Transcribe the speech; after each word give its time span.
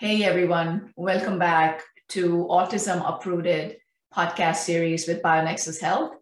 Hey 0.00 0.22
everyone, 0.22 0.92
welcome 0.94 1.40
back 1.40 1.82
to 2.10 2.46
Autism 2.48 3.02
Uprooted 3.04 3.78
podcast 4.14 4.58
series 4.58 5.08
with 5.08 5.22
BioNexus 5.22 5.80
Health. 5.80 6.12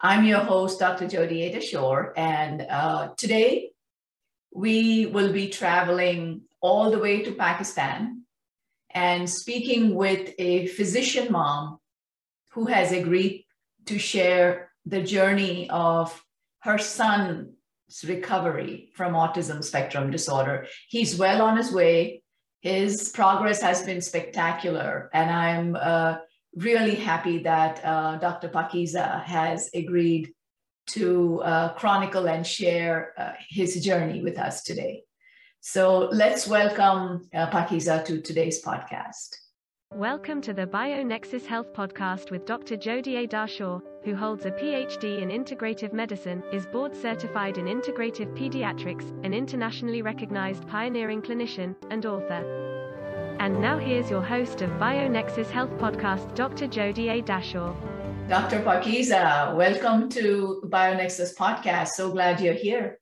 I'm 0.00 0.24
your 0.24 0.38
host, 0.38 0.78
Dr. 0.80 1.04
Jodie 1.04 1.42
A. 1.42 1.54
Dashore, 1.54 2.12
and 2.16 2.62
uh, 2.62 3.10
today 3.18 3.72
we 4.50 5.04
will 5.04 5.30
be 5.30 5.50
traveling 5.50 6.40
all 6.62 6.90
the 6.90 6.98
way 6.98 7.22
to 7.22 7.32
Pakistan 7.32 8.22
and 8.92 9.28
speaking 9.28 9.94
with 9.94 10.32
a 10.38 10.68
physician 10.68 11.30
mom 11.30 11.80
who 12.52 12.64
has 12.64 12.92
agreed 12.92 13.44
to 13.84 13.98
share 13.98 14.70
the 14.86 15.02
journey 15.02 15.68
of 15.68 16.24
her 16.60 16.78
son's 16.78 17.50
recovery 18.06 18.88
from 18.94 19.12
autism 19.12 19.62
spectrum 19.62 20.10
disorder. 20.10 20.66
He's 20.88 21.18
well 21.18 21.42
on 21.42 21.58
his 21.58 21.70
way 21.70 22.17
his 22.60 23.10
progress 23.10 23.62
has 23.62 23.82
been 23.82 24.00
spectacular, 24.00 25.10
and 25.12 25.30
I'm 25.30 25.76
uh, 25.76 26.16
really 26.56 26.94
happy 26.94 27.38
that 27.38 27.84
uh, 27.84 28.16
Dr. 28.16 28.48
Pakiza 28.48 29.22
has 29.24 29.70
agreed 29.74 30.32
to 30.88 31.40
uh, 31.42 31.74
chronicle 31.74 32.28
and 32.28 32.46
share 32.46 33.12
uh, 33.18 33.32
his 33.48 33.82
journey 33.84 34.22
with 34.22 34.38
us 34.38 34.62
today. 34.62 35.04
So 35.60 36.08
let's 36.12 36.46
welcome 36.46 37.28
uh, 37.34 37.50
Pakiza 37.50 38.04
to 38.06 38.20
today's 38.20 38.62
podcast. 38.62 39.36
Welcome 39.94 40.42
to 40.42 40.52
the 40.52 40.66
BioNexus 40.66 41.46
Health 41.46 41.72
Podcast 41.72 42.30
with 42.30 42.44
Dr. 42.44 42.76
Jodie 42.76 43.24
A. 43.24 43.26
Dashore, 43.26 43.80
who 44.04 44.14
holds 44.14 44.44
a 44.44 44.50
PhD 44.50 45.22
in 45.22 45.30
integrative 45.30 45.94
medicine, 45.94 46.42
is 46.52 46.66
board 46.66 46.94
certified 46.94 47.56
in 47.56 47.64
integrative 47.64 48.36
pediatrics, 48.36 49.08
an 49.24 49.32
internationally 49.32 50.02
recognized 50.02 50.68
pioneering 50.68 51.22
clinician, 51.22 51.74
and 51.90 52.04
author. 52.04 53.36
And 53.40 53.62
now 53.62 53.78
here's 53.78 54.10
your 54.10 54.20
host 54.20 54.60
of 54.60 54.68
BioNexus 54.72 55.48
Health 55.50 55.72
Podcast, 55.78 56.34
Dr. 56.34 56.68
Jodie 56.68 57.08
A. 57.08 57.22
Dashore. 57.22 57.74
Dr. 58.28 58.60
Pakiza, 58.60 59.56
welcome 59.56 60.10
to 60.10 60.62
BioNexus 60.66 61.34
Podcast. 61.34 61.88
So 61.88 62.12
glad 62.12 62.40
you're 62.42 62.52
here. 62.52 63.00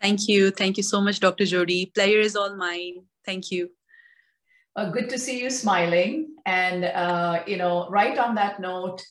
Thank 0.00 0.28
you. 0.28 0.50
Thank 0.50 0.78
you 0.78 0.82
so 0.82 1.02
much, 1.02 1.20
Dr. 1.20 1.44
Jodie. 1.44 1.94
Pleasure 1.94 2.20
is 2.20 2.36
all 2.36 2.56
mine. 2.56 3.04
Thank 3.26 3.50
you. 3.50 3.68
Uh, 4.76 4.90
good 4.90 5.08
to 5.10 5.18
see 5.18 5.40
you 5.40 5.50
smiling. 5.50 6.34
And 6.46 6.84
uh, 6.84 7.42
you 7.46 7.56
know, 7.56 7.88
right 7.90 8.18
on 8.18 8.34
that 8.34 8.60
note, 8.60 9.02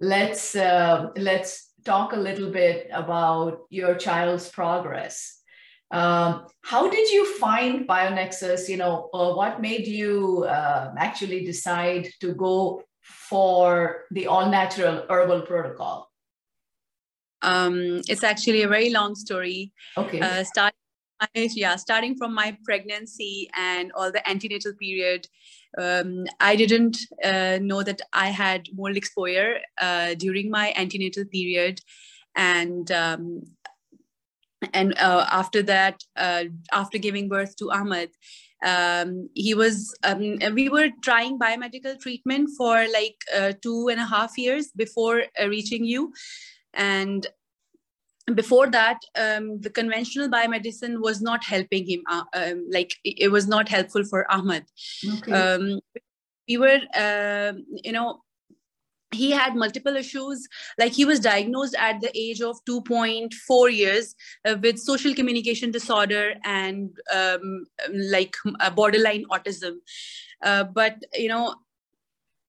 let's 0.00 0.54
uh, 0.54 1.08
let's 1.16 1.72
talk 1.84 2.12
a 2.12 2.16
little 2.16 2.50
bit 2.50 2.88
about 2.92 3.60
your 3.70 3.94
child's 3.94 4.48
progress. 4.48 5.40
Um, 5.90 6.46
how 6.62 6.90
did 6.90 7.08
you 7.10 7.38
find 7.38 7.86
BioNexus? 7.88 8.68
You 8.68 8.76
know, 8.76 9.08
what 9.12 9.60
made 9.60 9.86
you 9.86 10.44
uh, 10.44 10.92
actually 10.98 11.44
decide 11.44 12.08
to 12.20 12.34
go 12.34 12.82
for 13.00 14.04
the 14.10 14.26
all 14.26 14.50
natural 14.50 15.06
herbal 15.08 15.42
protocol? 15.42 16.10
Um, 17.42 18.02
it's 18.08 18.24
actually 18.24 18.62
a 18.62 18.68
very 18.68 18.90
long 18.90 19.14
story. 19.14 19.72
Okay. 19.96 20.20
Uh, 20.20 20.42
starting 20.44 20.85
yeah 21.34 21.76
starting 21.76 22.16
from 22.16 22.34
my 22.34 22.56
pregnancy 22.64 23.48
and 23.56 23.92
all 23.92 24.12
the 24.12 24.28
antenatal 24.28 24.72
period 24.74 25.26
um, 25.78 26.24
i 26.40 26.54
didn't 26.56 26.98
uh, 27.24 27.58
know 27.60 27.82
that 27.82 28.00
i 28.12 28.28
had 28.28 28.68
mold 28.74 28.96
exposure 28.96 29.58
uh, 29.80 30.14
during 30.14 30.50
my 30.50 30.72
antenatal 30.76 31.24
period. 31.24 31.80
And 32.36 32.92
um, 32.92 33.44
and 34.72 34.98
uh, 34.98 35.26
after 35.30 35.62
that 35.62 36.02
uh, 36.16 36.44
after 36.72 36.98
giving 36.98 37.28
birth 37.28 37.56
to 37.56 37.70
ahmed 37.70 38.10
um, 38.64 39.28
he 39.34 39.54
was 39.54 39.94
um, 40.02 40.38
we 40.54 40.68
were 40.68 40.90
trying 41.02 41.38
biomedical 41.38 41.98
treatment 41.98 42.50
for 42.56 42.86
like 42.92 43.16
uh, 43.34 43.52
two 43.62 43.88
and 43.88 44.00
a 44.00 44.04
half 44.04 44.36
years 44.38 44.70
before 44.74 45.24
uh, 45.40 45.48
reaching 45.48 45.84
you. 45.84 46.12
And 46.74 47.26
before 48.34 48.68
that 48.68 48.98
um, 49.16 49.60
the 49.60 49.70
conventional 49.70 50.28
biomedicine 50.28 51.00
was 51.00 51.22
not 51.22 51.44
helping 51.44 51.88
him 51.88 52.02
uh, 52.10 52.24
um, 52.34 52.66
like 52.70 52.94
it 53.04 53.30
was 53.30 53.46
not 53.46 53.68
helpful 53.68 54.04
for 54.04 54.30
ahmed. 54.30 54.64
Okay. 55.18 55.32
um, 55.32 55.80
we 56.48 56.56
were 56.56 56.80
uh, 56.94 57.52
you 57.84 57.92
know 57.92 58.20
he 59.12 59.30
had 59.30 59.54
multiple 59.54 59.96
issues. 59.96 60.46
Like 60.78 60.92
he 60.92 61.04
was 61.04 61.20
diagnosed 61.20 61.76
at 61.78 62.00
the 62.00 62.10
age 62.18 62.40
of 62.40 62.56
2.4 62.68 63.74
years 63.74 64.14
uh, 64.44 64.56
with 64.60 64.78
social 64.78 65.14
communication 65.14 65.70
disorder 65.70 66.34
and 66.44 66.90
um, 67.14 67.66
like 67.92 68.34
borderline 68.74 69.24
autism. 69.30 69.76
Uh, 70.42 70.64
but 70.64 70.96
you 71.14 71.28
know 71.28 71.54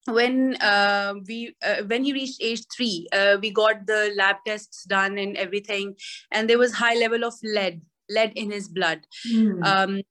when 0.07 0.55
uh, 0.61 1.13
we 1.27 1.55
uh, 1.63 1.83
when 1.87 2.03
he 2.03 2.13
reached 2.13 2.41
age 2.41 2.63
three 2.75 3.07
uh, 3.13 3.37
we 3.41 3.51
got 3.51 3.85
the 3.85 4.13
lab 4.15 4.37
tests 4.45 4.83
done 4.85 5.17
and 5.17 5.37
everything 5.37 5.95
and 6.31 6.49
there 6.49 6.57
was 6.57 6.73
high 6.73 6.95
level 6.95 7.23
of 7.23 7.33
lead 7.43 7.81
lead 8.09 8.31
in 8.35 8.51
his 8.51 8.69
blood. 8.69 9.05
Mm. 9.29 9.65
um, 9.65 10.01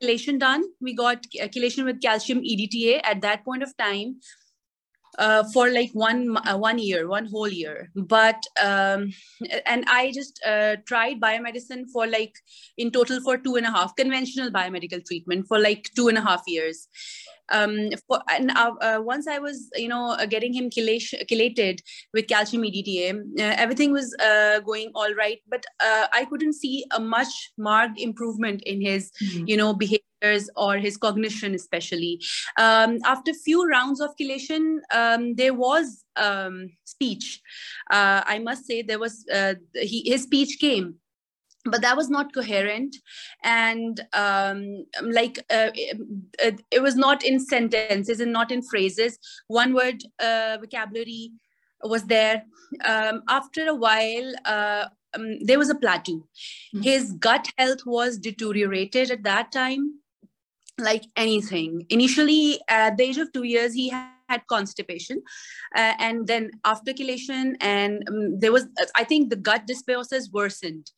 chelation 0.00 0.38
done. 0.38 0.62
We 0.80 0.94
got 0.94 1.24
chelation 1.32 1.84
with 1.84 2.00
calcium 2.00 2.40
edta 2.40 3.00
at 3.02 3.20
that 3.22 3.44
point 3.44 3.62
of 3.62 3.76
time 3.76 4.20
uh, 5.18 5.44
for 5.52 5.70
like 5.70 5.90
one 5.92 6.36
uh, 6.36 6.56
one 6.56 6.78
year, 6.78 7.08
one 7.08 7.26
whole 7.26 7.48
year. 7.48 7.90
But 7.94 8.42
um, 8.62 9.12
and 9.66 9.84
I 9.88 10.12
just 10.12 10.40
uh, 10.46 10.76
tried 10.86 11.20
biomedicine 11.20 11.84
for 11.92 12.06
like 12.06 12.34
in 12.78 12.90
total 12.90 13.20
for 13.20 13.38
two 13.38 13.56
and 13.56 13.66
a 13.66 13.70
half 13.70 13.94
conventional 13.96 14.50
biomedical 14.50 15.04
treatment 15.04 15.46
for 15.46 15.58
like 15.58 15.90
two 15.96 16.08
and 16.08 16.18
a 16.18 16.22
half 16.22 16.42
years 16.46 16.88
um, 17.52 17.90
for, 18.08 18.20
and 18.30 18.50
uh, 18.52 18.72
uh, 18.80 19.00
once 19.00 19.26
I 19.28 19.38
was, 19.38 19.68
you 19.76 19.88
know, 19.88 20.12
uh, 20.12 20.26
getting 20.26 20.52
him 20.52 20.70
chelated 20.70 21.80
with 22.12 22.28
calcium 22.28 22.62
EDTA, 22.62 23.14
uh, 23.14 23.54
everything 23.56 23.92
was 23.92 24.14
uh, 24.20 24.60
going 24.60 24.90
all 24.94 25.14
right. 25.14 25.38
But 25.48 25.64
uh, 25.80 26.06
I 26.12 26.24
couldn't 26.24 26.54
see 26.54 26.84
a 26.90 27.00
much 27.00 27.52
marked 27.58 28.00
improvement 28.00 28.62
in 28.62 28.80
his, 28.80 29.12
mm-hmm. 29.22 29.46
you 29.46 29.56
know, 29.56 29.74
behaviors 29.74 30.06
or 30.56 30.76
his 30.76 30.96
cognition, 30.96 31.54
especially. 31.54 32.20
Um, 32.58 32.98
after 33.04 33.32
few 33.32 33.66
rounds 33.68 34.00
of 34.00 34.10
chelation, 34.20 34.78
um, 34.92 35.34
there 35.34 35.54
was 35.54 36.04
um, 36.16 36.70
speech. 36.84 37.40
I 37.90 38.38
must 38.38 38.66
say 38.66 38.82
there 38.82 38.98
was 38.98 39.24
he, 39.74 40.02
his 40.06 40.22
speech 40.22 40.58
came 40.58 40.96
but 41.64 41.82
that 41.82 41.96
was 41.96 42.10
not 42.10 42.34
coherent 42.34 42.96
and 43.44 44.00
um, 44.12 44.84
like 45.02 45.38
uh, 45.50 45.70
it, 45.74 46.60
it, 46.70 46.82
was 46.82 46.96
not 46.96 47.24
in 47.24 47.38
sentences 47.38 48.20
and 48.20 48.32
not 48.32 48.50
in 48.50 48.62
phrases 48.62 49.18
one 49.46 49.72
word 49.72 50.02
uh, 50.20 50.58
vocabulary 50.60 51.32
was 51.84 52.04
there 52.04 52.42
um, 52.84 53.22
after 53.28 53.66
a 53.68 53.74
while 53.74 54.32
uh, 54.44 54.86
um, 55.14 55.38
there 55.44 55.58
was 55.58 55.70
a 55.70 55.74
plateau 55.74 56.12
mm-hmm. 56.14 56.82
his 56.82 57.12
gut 57.12 57.48
health 57.58 57.86
was 57.86 58.18
deteriorated 58.18 59.10
at 59.10 59.22
that 59.22 59.52
time 59.52 59.98
like 60.78 61.04
anything. 61.16 61.86
Initially 61.90 62.60
at 62.68 62.96
the 62.96 63.04
age 63.04 63.18
of 63.18 63.32
two 63.32 63.44
years 63.44 63.74
he 63.74 63.88
had 63.90 64.46
constipation 64.48 65.22
uh, 65.76 65.92
and 65.98 66.26
then 66.26 66.50
after 66.64 66.92
chelation 66.92 67.54
and 67.60 68.02
um, 68.08 68.38
there 68.38 68.52
was 68.52 68.66
i 68.96 69.04
think 69.04 69.28
the 69.28 69.36
gut 69.36 69.66
dysbiosis 69.66 70.32
worsened. 70.32 70.90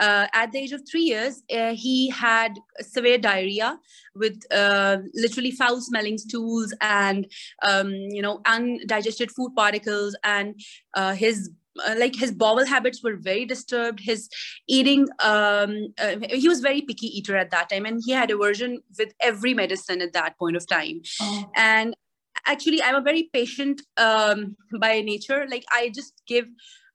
Uh, 0.00 0.26
at 0.32 0.52
the 0.52 0.58
age 0.58 0.72
of 0.72 0.82
three 0.90 1.02
years 1.02 1.42
uh, 1.52 1.74
he 1.74 2.08
had 2.08 2.58
severe 2.80 3.18
diarrhea 3.18 3.78
with 4.14 4.40
uh, 4.52 4.98
literally 5.14 5.50
foul 5.50 5.80
smelling 5.80 6.18
stools 6.18 6.74
and 6.80 7.26
um, 7.62 7.90
you 7.92 8.22
know 8.22 8.40
undigested 8.46 9.30
food 9.30 9.52
particles 9.54 10.16
and 10.24 10.58
uh, 10.94 11.12
his 11.12 11.50
uh, 11.86 11.94
like 11.98 12.16
his 12.16 12.32
bowel 12.32 12.66
habits 12.66 13.02
were 13.02 13.16
very 13.16 13.44
disturbed. 13.44 14.00
His 14.00 14.28
eating 14.68 15.08
um, 15.20 15.88
uh, 15.98 16.16
he 16.30 16.48
was 16.48 16.60
very 16.60 16.82
picky 16.82 17.06
eater 17.06 17.36
at 17.36 17.50
that 17.50 17.70
time 17.70 17.86
and 17.86 18.02
he 18.04 18.12
had 18.12 18.30
aversion 18.30 18.80
with 18.98 19.12
every 19.20 19.54
medicine 19.54 20.00
at 20.00 20.12
that 20.12 20.38
point 20.38 20.56
of 20.56 20.66
time. 20.66 21.02
Oh. 21.20 21.50
and 21.56 21.96
actually 22.46 22.82
i'm 22.82 22.94
a 22.94 23.00
very 23.00 23.30
patient 23.32 23.82
um, 23.96 24.56
by 24.80 25.00
nature. 25.00 25.46
Like 25.50 25.64
i 25.72 25.90
just 25.94 26.22
give 26.26 26.46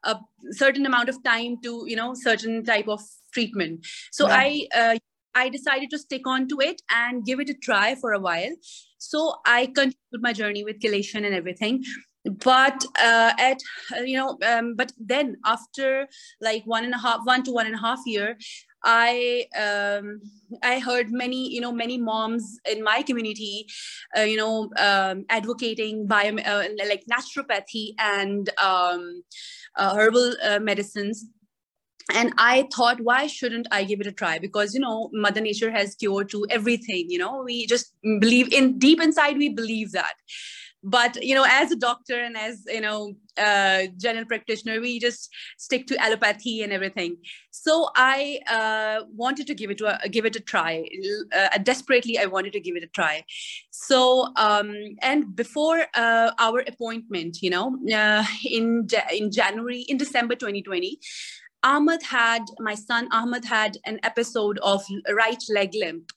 a 0.03 0.17
certain 0.51 0.85
amount 0.85 1.09
of 1.09 1.23
time 1.23 1.57
to 1.63 1.85
you 1.87 1.95
know 1.95 2.13
certain 2.13 2.63
type 2.63 2.87
of 2.87 3.01
treatment. 3.33 3.85
So 4.11 4.27
yeah. 4.27 4.35
i 4.37 4.67
uh, 4.75 4.97
i 5.35 5.49
decided 5.49 5.89
to 5.91 5.97
stick 5.97 6.27
on 6.27 6.47
to 6.47 6.59
it 6.59 6.81
and 6.91 7.25
give 7.25 7.39
it 7.39 7.49
a 7.49 7.53
try 7.53 7.95
for 7.95 8.13
a 8.13 8.19
while. 8.19 8.55
So 8.97 9.35
i 9.45 9.65
continued 9.65 10.21
my 10.27 10.33
journey 10.33 10.63
with 10.63 10.79
chelation 10.79 11.25
and 11.25 11.35
everything 11.35 11.83
but 12.25 12.85
uh, 13.01 13.33
at 13.37 13.59
you 14.05 14.17
know 14.17 14.37
um, 14.47 14.75
but 14.75 14.91
then 14.97 15.37
after 15.45 16.07
like 16.41 16.63
one 16.65 16.85
and 16.85 16.93
a 16.93 16.97
half 16.97 17.19
one 17.23 17.43
to 17.43 17.51
one 17.51 17.65
and 17.65 17.75
a 17.75 17.79
half 17.79 17.99
year 18.05 18.37
I 18.83 19.45
um, 19.57 20.21
I 20.61 20.79
heard 20.79 21.11
many 21.11 21.49
you 21.49 21.61
know 21.61 21.71
many 21.71 21.97
moms 21.97 22.59
in 22.69 22.83
my 22.83 23.01
community, 23.01 23.67
uh, 24.17 24.21
you 24.21 24.37
know, 24.37 24.69
um, 24.77 25.25
advocating 25.29 26.05
bio 26.07 26.35
uh, 26.37 26.65
like 26.87 27.03
naturopathy 27.11 27.93
and 27.97 28.49
um, 28.61 29.23
uh, 29.77 29.95
herbal 29.95 30.33
uh, 30.43 30.59
medicines. 30.59 31.25
And 32.13 32.33
i 32.37 32.67
thought 32.75 32.99
why 32.99 33.27
shouldn't 33.27 33.65
i 33.71 33.85
give 33.85 34.01
it 34.01 34.07
a 34.07 34.11
try? 34.11 34.37
Because 34.37 34.73
you 34.73 34.81
know 34.81 35.09
mother 35.13 35.39
nature 35.39 35.71
has 35.71 35.95
cure 35.95 36.25
to 36.25 36.45
everything 36.49 37.09
you 37.09 37.17
know? 37.17 37.43
We 37.43 37.65
just 37.65 37.93
believe 38.19 38.51
in 38.51 38.77
deep 38.77 39.01
inside 39.01 39.37
we 39.37 39.47
believe 39.47 39.93
that 39.93 40.15
but 40.83 41.21
you 41.23 41.33
know 41.33 41.45
as 41.47 41.71
a 41.71 41.75
doctor 41.75 42.19
and 42.19 42.37
as 42.37 42.63
you 42.67 42.81
know 42.81 43.13
uh, 43.37 43.83
general 43.97 44.25
practitioner 44.25 44.79
we 44.79 44.99
just 44.99 45.29
stick 45.57 45.87
to 45.87 45.95
allopathy 45.95 46.63
and 46.63 46.71
everything. 46.73 47.17
So 47.51 47.89
i 47.95 48.39
uh, 48.49 49.05
wanted 49.15 49.47
to 49.47 49.55
give 49.55 49.71
it 49.71 49.77
to 49.79 50.05
a, 50.05 50.09
give 50.09 50.25
it 50.25 50.35
a 50.35 50.39
try. 50.39 50.85
Uh, 51.35 51.57
desperately 51.59 52.19
i 52.19 52.25
wanted 52.25 52.53
to 52.53 52.59
give 52.59 52.75
it 52.75 52.83
a 52.83 52.87
try. 52.87 53.23
So 53.71 54.33
um, 54.35 54.75
and 55.01 55.35
before 55.35 55.85
uh, 55.95 56.31
our 56.37 56.59
appointment 56.67 57.41
you 57.41 57.49
know 57.49 57.77
uh, 57.93 58.25
in 58.45 58.87
in 59.11 59.31
january 59.31 59.81
in 59.87 59.97
december 59.97 60.35
2020 60.35 60.99
ahmed 61.63 62.03
had 62.03 62.43
my 62.59 62.75
son 62.75 63.07
ahmed 63.11 63.45
had 63.45 63.77
an 63.85 63.99
episode 64.03 64.59
of 64.59 64.83
right 65.11 65.43
leg 65.49 65.71
limp. 65.73 66.11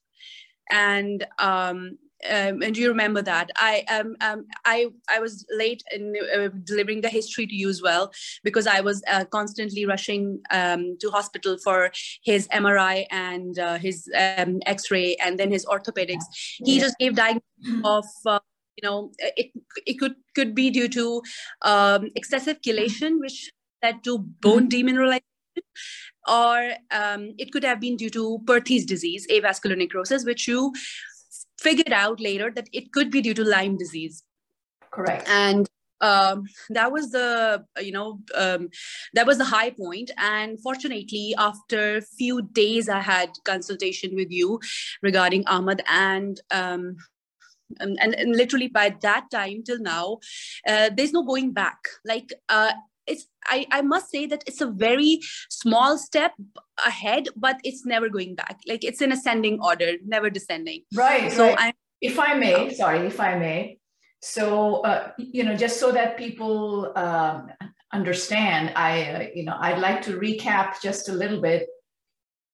And 0.70 1.24
um, 1.38 1.98
um, 2.30 2.62
and 2.62 2.74
do 2.74 2.80
you 2.80 2.88
remember 2.88 3.22
that 3.22 3.50
i 3.56 3.84
um, 3.90 4.16
um, 4.20 4.44
i 4.64 4.86
i 5.10 5.18
was 5.18 5.44
late 5.50 5.82
in 5.92 6.14
uh, 6.34 6.48
delivering 6.64 7.00
the 7.00 7.08
history 7.08 7.46
to 7.46 7.54
you 7.54 7.68
as 7.68 7.82
well 7.82 8.10
because 8.42 8.66
i 8.66 8.80
was 8.80 9.02
uh, 9.08 9.24
constantly 9.26 9.84
rushing 9.86 10.40
um, 10.50 10.96
to 11.00 11.10
hospital 11.10 11.56
for 11.62 11.90
his 12.22 12.48
mri 12.48 13.06
and 13.10 13.58
uh, 13.58 13.78
his 13.78 14.08
um, 14.16 14.60
x-ray 14.66 15.16
and 15.16 15.38
then 15.38 15.50
his 15.50 15.66
orthopedics 15.66 16.24
he 16.64 16.76
yeah. 16.76 16.80
just 16.80 16.98
gave 16.98 17.14
diagnosis 17.14 17.42
of 17.84 18.04
uh, 18.26 18.38
you 18.76 18.88
know 18.88 19.10
it 19.18 19.50
it 19.86 19.94
could 19.94 20.14
could 20.34 20.54
be 20.54 20.70
due 20.70 20.88
to 20.88 21.22
um, 21.62 22.10
excessive 22.14 22.60
chelation 22.62 23.20
which 23.20 23.50
led 23.82 24.02
to 24.04 24.18
bone 24.18 24.68
mm-hmm. 24.68 24.88
demineralization 24.88 25.22
or 26.28 26.72
um, 26.90 27.34
it 27.38 27.52
could 27.52 27.64
have 27.64 27.80
been 27.80 27.96
due 27.96 28.10
to 28.10 28.40
Perthes 28.46 28.84
disease, 28.84 29.26
avascular 29.30 29.76
necrosis, 29.78 30.24
which 30.24 30.48
you 30.48 30.72
figured 31.58 31.92
out 31.92 32.20
later 32.20 32.50
that 32.50 32.68
it 32.72 32.92
could 32.92 33.10
be 33.10 33.22
due 33.22 33.34
to 33.34 33.44
Lyme 33.44 33.76
disease. 33.76 34.22
Correct. 34.90 35.28
And 35.28 35.68
um, 36.00 36.44
that 36.70 36.92
was 36.92 37.10
the 37.10 37.64
you 37.80 37.92
know 37.92 38.20
um, 38.34 38.68
that 39.14 39.26
was 39.26 39.38
the 39.38 39.44
high 39.44 39.70
point 39.70 40.10
and 40.18 40.60
fortunately 40.60 41.34
after 41.38 41.96
a 41.96 42.02
few 42.02 42.42
days 42.52 42.88
i 42.88 43.00
had 43.00 43.30
consultation 43.44 44.14
with 44.14 44.30
you 44.30 44.60
regarding 45.02 45.46
ahmed 45.46 45.82
and 45.88 46.40
um, 46.50 46.96
and, 47.80 47.98
and, 48.00 48.14
and, 48.14 48.36
literally 48.36 48.68
by 48.68 48.94
that 49.00 49.24
time 49.30 49.62
till 49.64 49.80
now 49.80 50.18
uh, 50.68 50.90
there's 50.94 51.12
no 51.12 51.24
going 51.24 51.52
back 51.52 51.78
like 52.04 52.32
uh, 52.48 52.72
it's 53.06 53.26
I, 53.46 53.66
I 53.70 53.82
must 53.82 54.10
say 54.10 54.26
that 54.26 54.44
it's 54.46 54.60
a 54.60 54.66
very 54.66 55.20
small 55.48 55.98
step 55.98 56.32
ahead 56.84 57.28
but 57.36 57.58
it's 57.64 57.86
never 57.86 58.08
going 58.08 58.34
back. 58.34 58.60
Like 58.66 58.84
it's 58.84 59.00
in 59.00 59.12
ascending 59.12 59.60
order 59.60 59.92
never 60.04 60.30
descending. 60.30 60.82
Right 60.94 61.32
so 61.32 61.46
right. 61.46 61.58
i 61.58 61.72
if 62.00 62.18
i 62.18 62.34
may 62.34 62.74
sorry 62.74 63.06
if 63.06 63.20
i 63.20 63.38
may. 63.38 63.78
So 64.22 64.82
uh, 64.82 65.12
you 65.18 65.44
know 65.44 65.56
just 65.56 65.78
so 65.78 65.92
that 65.92 66.16
people 66.16 66.92
um, 66.96 67.48
understand 67.92 68.72
i 68.74 69.02
uh, 69.04 69.26
you 69.34 69.44
know 69.44 69.56
i'd 69.60 69.78
like 69.78 70.02
to 70.02 70.18
recap 70.18 70.80
just 70.82 71.08
a 71.08 71.12
little 71.12 71.40
bit. 71.40 71.68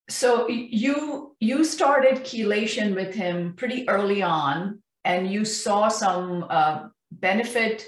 So 0.08 0.48
you 0.48 1.37
you 1.40 1.64
started 1.64 2.25
chelation 2.25 2.94
with 2.94 3.14
him 3.14 3.55
pretty 3.55 3.88
early 3.88 4.22
on 4.22 4.82
and 5.05 5.31
you 5.31 5.44
saw 5.44 5.88
some 5.88 6.46
uh, 6.48 6.88
benefit 7.10 7.84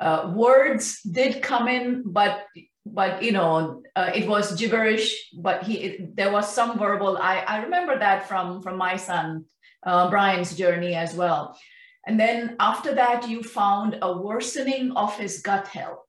uh, 0.00 0.32
words 0.34 1.00
did 1.02 1.42
come 1.42 1.68
in, 1.68 2.02
but 2.06 2.44
but 2.86 3.22
you 3.22 3.32
know 3.32 3.82
uh, 3.96 4.10
it 4.14 4.28
was 4.28 4.54
gibberish. 4.54 5.30
But 5.34 5.64
he 5.64 5.74
it, 5.74 6.16
there 6.16 6.32
was 6.32 6.52
some 6.52 6.78
verbal. 6.78 7.18
I 7.18 7.38
I 7.40 7.62
remember 7.62 7.98
that 7.98 8.28
from 8.28 8.62
from 8.62 8.76
my 8.76 8.96
son 8.96 9.44
uh, 9.84 10.10
Brian's 10.10 10.56
journey 10.56 10.94
as 10.94 11.14
well. 11.14 11.58
And 12.06 12.18
then 12.18 12.56
after 12.58 12.94
that, 12.94 13.28
you 13.28 13.42
found 13.42 13.98
a 14.00 14.16
worsening 14.16 14.92
of 14.92 15.16
his 15.18 15.42
gut 15.42 15.68
health. 15.68 16.06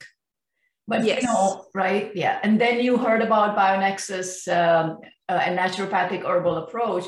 But 0.87 1.03
yes. 1.03 1.21
you 1.21 1.27
know, 1.27 1.65
right? 1.75 2.15
Yeah. 2.15 2.39
And 2.41 2.59
then 2.59 2.79
you 2.79 2.97
heard 2.97 3.21
about 3.21 3.57
BioNexus 3.57 4.47
um, 4.47 4.97
uh, 5.27 5.33
and 5.33 5.59
naturopathic 5.59 6.23
herbal 6.23 6.57
approach 6.57 7.05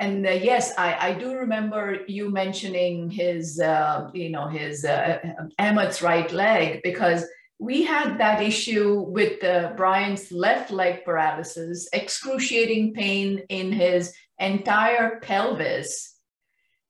and 0.00 0.26
uh, 0.26 0.30
yes, 0.30 0.72
I, 0.78 1.10
I 1.10 1.12
do 1.12 1.34
remember 1.34 1.98
you 2.08 2.30
mentioning 2.30 3.10
his, 3.10 3.60
uh, 3.60 4.08
you 4.14 4.30
know, 4.30 4.48
his 4.48 4.86
uh, 4.86 5.18
Ahmed's 5.58 6.00
right 6.00 6.32
leg 6.32 6.80
because 6.82 7.26
we 7.58 7.82
had 7.82 8.16
that 8.16 8.42
issue 8.42 9.00
with 9.06 9.44
uh, 9.44 9.74
Brian's 9.76 10.32
left 10.32 10.70
leg 10.70 11.04
paralysis, 11.04 11.86
excruciating 11.92 12.94
pain 12.94 13.42
in 13.50 13.72
his 13.72 14.14
entire 14.38 15.20
pelvis. 15.20 16.16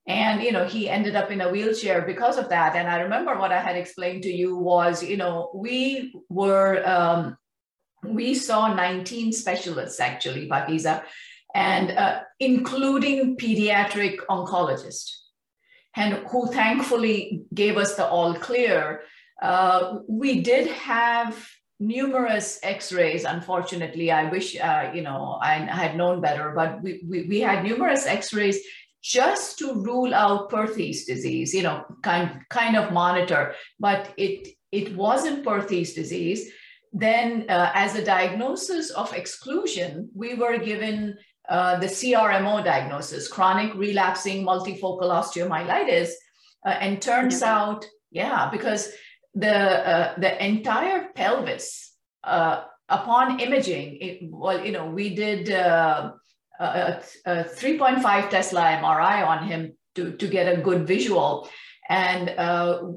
And, 0.07 0.41
you 0.41 0.53
know, 0.53 0.65
he 0.65 0.89
ended 0.89 1.17
up 1.17 1.33
in 1.33 1.41
a 1.41 1.51
wheelchair 1.51 2.03
because 2.03 2.39
of 2.39 2.49
that. 2.51 2.77
And 2.77 2.89
I 2.89 3.01
remember 3.01 3.37
what 3.37 3.51
I 3.51 3.61
had 3.61 3.77
explained 3.77 4.23
to 4.23 4.31
you 4.31 4.57
was, 4.57 5.03
you 5.03 5.17
know, 5.17 5.51
we 5.53 6.15
were, 6.29 6.89
um, 6.89 7.37
we 8.05 8.35
saw 8.37 8.73
19 8.73 9.33
specialists 9.33 9.99
actually, 9.99 10.49
Pakiza, 10.49 11.03
and 11.55 11.91
uh, 11.93 12.21
including 12.39 13.37
pediatric 13.37 14.19
oncologist, 14.29 15.11
and 15.97 16.15
who 16.31 16.47
thankfully 16.49 17.43
gave 17.53 17.77
us 17.77 17.95
the 17.95 18.07
all 18.07 18.35
clear. 18.35 19.03
Uh, 19.43 19.99
we 20.09 20.41
did 20.41 20.67
have 20.69 21.49
numerous 21.81 22.61
x-rays 22.63 23.25
unfortunately. 23.25 24.13
I 24.13 24.25
wish 24.29 24.55
uh, 24.61 24.91
you 24.95 25.03
know 25.03 25.39
I, 25.43 25.55
I, 25.55 25.77
had 25.85 25.97
known 25.97 26.21
better 26.21 26.53
but 26.55 26.83
we, 26.83 27.03
we, 27.09 27.27
we 27.27 27.41
had 27.41 27.65
numerous 27.65 28.07
x-rays 28.07 28.61
just 29.03 29.59
to 29.59 29.83
rule 29.83 30.15
out 30.15 30.51
perthes 30.51 31.07
disease 31.07 31.55
you 31.55 31.63
know 31.63 31.85
kind 32.03 32.43
kind 32.51 32.77
of 32.77 32.93
monitor. 32.93 33.55
But 33.81 34.13
it 34.19 34.49
it 34.71 34.95
wasn't 34.95 35.45
perthes 35.45 35.95
disease. 35.95 36.53
Then 36.93 37.47
uh, 37.49 37.71
as 37.75 37.95
a 37.95 38.05
diagnosis 38.05 38.91
of 38.91 39.15
exclusion 39.15 40.11
we 40.15 40.35
were 40.35 40.59
given 40.59 41.17
uh, 41.51 41.77
the 41.81 41.87
CRMO 41.87 42.65
diagnosis, 42.65 43.27
chronic 43.27 43.75
relapsing 43.75 44.47
multifocal 44.47 45.11
osteomyelitis. 45.11 46.11
Uh, 46.65 46.69
and 46.69 47.03
turns 47.03 47.41
yeah. 47.41 47.59
out, 47.59 47.87
yeah, 48.13 48.49
because 48.51 48.93
the, 49.35 49.53
uh, 49.53 50.15
the 50.19 50.45
entire 50.45 51.09
pelvis, 51.15 51.93
uh, 52.23 52.63
upon 52.89 53.41
imaging, 53.41 53.99
it, 54.01 54.19
well, 54.31 54.65
you 54.65 54.71
know, 54.71 54.87
we 54.87 55.15
did 55.15 55.51
uh, 55.51 56.13
a, 56.61 57.03
a 57.27 57.45
3.5 57.45 58.31
Tesla 58.31 58.61
MRI 58.61 59.27
on 59.27 59.45
him 59.49 59.73
to, 59.97 60.13
to 60.13 60.29
get 60.29 60.53
a 60.53 60.61
good 60.61 60.87
visual. 60.87 61.49
And 61.89 62.31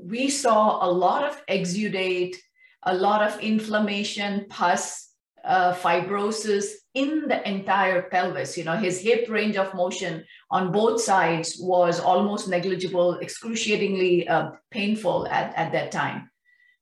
we 0.03 0.29
saw 0.29 0.85
a 0.87 0.91
lot 0.91 1.23
of 1.23 1.43
exudate, 1.47 2.35
a 2.83 2.93
lot 2.93 3.23
of 3.23 3.39
inflammation, 3.39 4.45
pus, 4.49 5.09
uh, 5.43 5.73
fibrosis 5.73 6.65
in 6.93 7.27
the 7.27 7.47
entire 7.47 8.03
pelvis. 8.03 8.57
You 8.57 8.63
know, 8.63 8.77
his 8.77 8.99
hip 8.99 9.27
range 9.29 9.57
of 9.57 9.73
motion 9.73 10.23
on 10.51 10.71
both 10.71 11.01
sides 11.01 11.57
was 11.59 11.99
almost 11.99 12.47
negligible, 12.47 13.19
excruciatingly 13.19 14.27
uh, 14.27 14.51
painful 14.71 15.27
at, 15.27 15.53
at 15.55 15.71
that 15.71 15.91
time. 15.91 16.29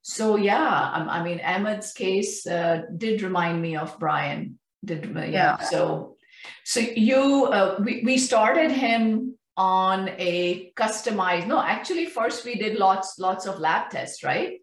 So 0.02 0.36
yeah, 0.36 0.58
I, 0.60 1.20
I 1.20 1.24
mean, 1.24 1.40
Ahmed's 1.42 1.94
case 1.94 2.46
uh, 2.48 2.84
did 2.98 3.22
remind 3.22 3.62
me 3.62 3.76
of 3.76 3.98
Brian. 4.00 4.60
Did 4.84 5.12
yeah. 5.16 5.30
yeah. 5.30 5.58
So, 5.58 6.16
so 6.64 6.80
you 6.80 7.46
uh, 7.46 7.78
we 7.84 8.02
we 8.04 8.18
started 8.18 8.72
him 8.72 9.38
on 9.56 10.10
a 10.18 10.72
customized. 10.76 11.46
No, 11.46 11.62
actually, 11.62 12.08
first 12.08 12.46
we 12.46 12.56
did 12.56 12.78
lots 12.78 13.20
lots 13.20 13.46
of 13.46 13.60
lab 13.60 13.92
tests, 13.92 14.24
right? 14.24 14.61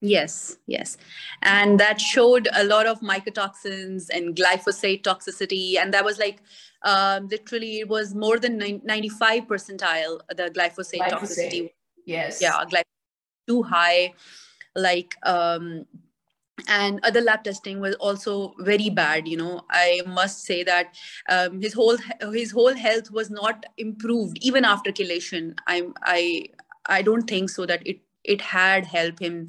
Yes, 0.00 0.58
yes. 0.66 0.96
And 1.42 1.80
that 1.80 2.00
showed 2.00 2.48
a 2.54 2.64
lot 2.64 2.86
of 2.86 3.00
mycotoxins 3.00 4.08
and 4.10 4.36
glyphosate 4.36 5.02
toxicity. 5.02 5.76
And 5.76 5.92
that 5.92 6.04
was 6.04 6.18
like 6.18 6.40
um, 6.82 7.26
literally 7.28 7.80
it 7.80 7.88
was 7.88 8.14
more 8.14 8.38
than 8.38 8.58
95 8.84 9.44
percentile, 9.44 10.20
the 10.28 10.50
glyphosate, 10.50 11.00
glyphosate. 11.00 11.10
toxicity. 11.10 11.70
Yes. 12.06 12.40
Yeah, 12.40 12.62
glyphosate 12.70 12.84
too 13.48 13.62
high. 13.62 14.14
Like, 14.76 15.16
um, 15.24 15.86
and 16.68 17.00
other 17.04 17.20
lab 17.20 17.44
testing 17.44 17.80
was 17.80 17.94
also 17.96 18.52
very 18.58 18.90
bad 18.90 19.28
you 19.28 19.36
know 19.36 19.64
i 19.70 20.00
must 20.06 20.42
say 20.42 20.64
that 20.64 20.92
um, 21.28 21.60
his 21.60 21.72
whole 21.72 21.96
his 22.32 22.50
whole 22.50 22.74
health 22.74 23.12
was 23.12 23.30
not 23.30 23.64
improved 23.76 24.36
even 24.40 24.64
after 24.64 24.90
chelation 24.90 25.56
i 25.68 25.86
i 26.02 26.44
i 26.86 27.00
don't 27.00 27.28
think 27.28 27.48
so 27.48 27.64
that 27.64 27.86
it 27.86 28.00
it 28.34 28.40
had 28.40 28.86
helped 28.86 29.20
him. 29.20 29.48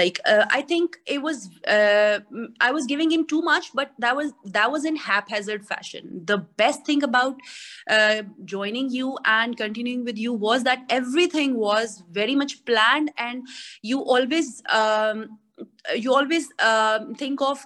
Like 0.00 0.20
uh, 0.26 0.46
i 0.50 0.60
think 0.62 0.98
it 1.06 1.22
was 1.22 1.50
uh, 1.68 2.18
i 2.60 2.70
was 2.76 2.86
giving 2.86 3.10
him 3.10 3.26
too 3.32 3.42
much 3.42 3.70
but 3.80 3.92
that 3.98 4.16
was 4.16 4.32
that 4.56 4.70
was 4.70 4.84
in 4.84 4.96
haphazard 4.96 5.66
fashion. 5.66 6.20
The 6.24 6.38
best 6.38 6.84
thing 6.86 7.02
about 7.02 7.36
uh, 7.88 8.22
joining 8.44 8.90
you 8.90 9.18
and 9.24 9.56
continuing 9.56 10.04
with 10.04 10.18
you 10.18 10.32
was 10.32 10.64
that 10.64 10.84
everything 10.88 11.56
was 11.56 12.02
very 12.10 12.34
much 12.34 12.64
planned 12.64 13.12
and 13.18 13.46
you 13.82 14.00
always 14.00 14.62
um, 14.72 15.38
you 15.94 16.14
always 16.14 16.48
um, 16.58 17.14
think 17.14 17.40
of 17.40 17.64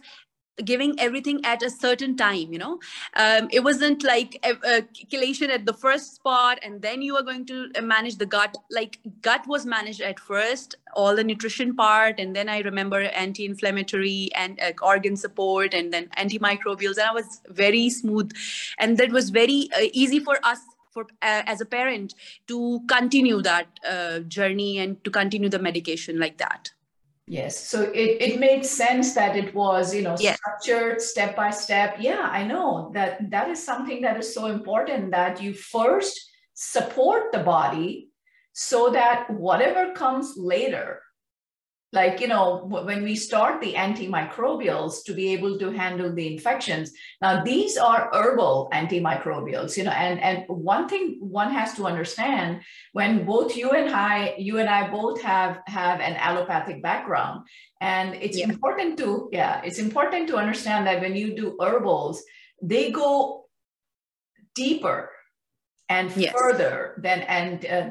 giving 0.65 0.99
everything 0.99 1.45
at 1.45 1.63
a 1.63 1.71
certain 1.71 2.17
time 2.17 2.53
you 2.53 2.59
know? 2.59 2.79
Um, 3.15 3.49
it 3.51 3.61
wasn't 3.61 4.03
like 4.03 4.39
a, 4.45 4.53
a 4.65 5.51
at 5.51 5.67
the 5.67 5.73
first 5.73 6.17
spot 6.17 6.59
and 6.63 6.81
then 6.83 7.03
you 7.03 7.17
are 7.17 7.23
going 7.23 7.47
to 7.47 7.71
manage 7.83 8.17
the 8.17 8.27
gut. 8.27 8.57
Like 8.71 8.99
gut 9.23 9.47
was 9.47 9.67
managed 9.67 10.01
at 10.01 10.19
first 10.19 10.77
all 10.95 11.15
the 11.15 11.25
nutrition 11.25 11.77
part 11.77 12.19
and 12.19 12.35
then 12.35 12.49
i 12.49 12.61
remember 12.61 13.03
anti-inflammatory 13.03 14.31
and 14.35 14.59
uh, 14.61 14.73
organ 14.83 15.17
support 15.17 15.75
and 15.75 15.93
then 15.93 16.09
antimicrobials 16.17 16.97
and 16.97 17.09
i 17.11 17.13
was 17.13 17.41
very 17.49 17.91
smooth. 17.91 18.31
And 18.79 18.99
that 18.99 19.11
was 19.11 19.31
very 19.31 19.69
uh, 19.77 19.87
easy 19.93 20.21
for 20.21 20.39
us 20.43 20.61
for 20.91 21.03
uh, 21.23 21.43
as 21.47 21.61
a 21.61 21.67
parent 21.67 22.15
to 22.47 22.81
continue 22.89 23.43
that 23.43 23.67
uh, 23.89 24.21
journey 24.21 24.79
and 24.79 25.03
to 25.05 25.11
continue 25.11 25.49
the 25.49 25.59
medication 25.59 26.19
like 26.19 26.39
that 26.39 26.71
Yes. 27.29 27.69
So 27.69 27.83
it, 27.83 28.23
it 28.23 28.41
made 28.41 28.65
sense 28.65 29.15
that 29.15 29.37
it 29.37 29.55
was, 29.55 29.95
you 29.95 30.03
know, 30.03 30.17
yes. 30.19 30.39
structured 30.39 31.03
step 31.03 31.37
by 31.37 31.51
step. 31.51 31.97
Yeah, 32.01 32.23
I 32.23 32.43
know 32.45 32.91
that 32.95 33.31
that 33.31 33.49
is 33.49 33.63
something 33.63 34.01
that 34.03 34.17
is 34.17 34.33
so 34.33 34.47
important 34.47 35.11
that 35.11 35.43
you 35.43 35.53
first 35.53 36.19
support 36.55 37.31
the 37.33 37.41
body 37.41 38.09
so 38.55 38.91
that 38.91 39.29
whatever 39.31 39.93
comes 39.93 40.35
later 40.39 41.03
like 41.93 42.21
you 42.21 42.29
know 42.29 42.67
when 42.67 43.03
we 43.03 43.17
start 43.17 43.61
the 43.61 43.73
antimicrobials 43.75 45.03
to 45.05 45.15
be 45.15 45.29
able 45.33 45.59
to 45.59 45.71
handle 45.71 46.13
the 46.13 46.33
infections 46.33 46.93
now 47.23 47.43
these 47.43 47.79
are 47.79 48.11
herbal 48.13 48.69
antimicrobials 48.73 49.77
you 49.77 49.85
know 49.85 49.91
and 49.93 50.21
and 50.21 50.45
one 50.49 50.87
thing 50.89 51.17
one 51.21 51.51
has 51.51 51.75
to 51.75 51.87
understand 51.87 52.61
when 52.93 53.25
both 53.25 53.57
you 53.57 53.71
and 53.71 53.95
i 53.95 54.35
you 54.39 54.59
and 54.59 54.69
i 54.69 54.89
both 54.91 55.21
have 55.21 55.61
have 55.67 56.01
an 56.01 56.15
allopathic 56.17 56.83
background 56.83 57.47
and 57.81 58.15
it's 58.17 58.37
yeah. 58.37 58.45
important 58.45 58.99
to 58.99 59.29
yeah 59.33 59.63
it's 59.65 59.79
important 59.79 60.29
to 60.29 60.37
understand 60.37 60.87
that 60.87 61.01
when 61.01 61.17
you 61.17 61.35
do 61.35 61.57
herbals 61.61 62.23
they 62.63 62.91
go 62.91 63.47
deeper 64.55 65.11
and 65.89 66.15
yes. 66.17 66.35
further 66.37 67.01
than 67.03 67.21
and 67.21 67.65
uh, 67.65 67.89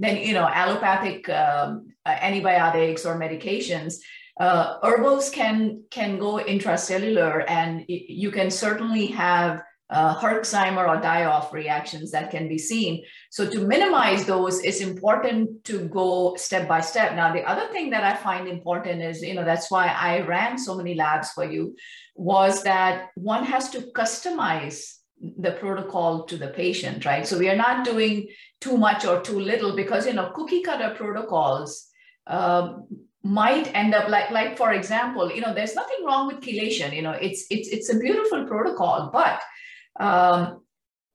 then 0.00 0.16
you 0.16 0.34
know 0.34 0.48
allopathic 0.48 1.28
um, 1.28 1.36
uh, 1.36 1.78
antibiotics 2.10 3.04
or 3.04 3.18
medications 3.18 3.96
uh, 4.38 4.78
herbals 4.82 5.30
can 5.30 5.82
can 5.90 6.18
go 6.18 6.34
intracellular 6.36 7.44
and 7.48 7.84
you 7.88 8.30
can 8.30 8.50
certainly 8.50 9.06
have 9.06 9.62
uh, 9.88 10.18
Herxheimer 10.20 10.86
or 10.88 11.00
die-off 11.00 11.52
reactions 11.52 12.10
that 12.10 12.32
can 12.32 12.48
be 12.48 12.58
seen. 12.58 13.04
So 13.30 13.48
to 13.48 13.60
minimize 13.60 14.24
those, 14.24 14.58
it's 14.64 14.80
important 14.80 15.62
to 15.64 15.88
go 15.88 16.34
step 16.34 16.66
by 16.66 16.80
step. 16.80 17.14
Now, 17.14 17.32
the 17.32 17.44
other 17.44 17.68
thing 17.68 17.90
that 17.90 18.02
I 18.02 18.16
find 18.16 18.48
important 18.48 19.00
is, 19.00 19.22
you 19.22 19.34
know, 19.34 19.44
that's 19.44 19.70
why 19.70 19.86
I 19.86 20.22
ran 20.22 20.58
so 20.58 20.74
many 20.74 20.96
labs 20.96 21.30
for 21.30 21.44
you, 21.44 21.76
was 22.16 22.64
that 22.64 23.10
one 23.14 23.44
has 23.44 23.70
to 23.70 23.82
customize 23.94 24.96
the 25.20 25.52
protocol 25.52 26.24
to 26.24 26.36
the 26.36 26.48
patient, 26.48 27.04
right? 27.04 27.24
So 27.26 27.38
we 27.38 27.48
are 27.48 27.56
not 27.56 27.84
doing 27.84 28.26
too 28.60 28.76
much 28.76 29.04
or 29.04 29.20
too 29.20 29.38
little 29.38 29.76
because 29.76 30.06
you 30.06 30.12
know 30.12 30.30
cookie 30.34 30.62
cutter 30.62 30.94
protocols 30.94 31.85
um, 32.26 32.86
might 33.22 33.74
end 33.74 33.94
up 33.94 34.08
like 34.08 34.30
like 34.30 34.56
for 34.56 34.72
example, 34.72 35.32
you 35.32 35.40
know, 35.40 35.52
there's 35.52 35.74
nothing 35.74 36.04
wrong 36.04 36.26
with 36.26 36.40
chelation. 36.40 36.94
You 36.94 37.02
know, 37.02 37.12
it's 37.12 37.46
it's 37.50 37.68
it's 37.68 37.92
a 37.92 37.98
beautiful 37.98 38.46
protocol, 38.46 39.10
but 39.12 39.42
um, 39.98 40.62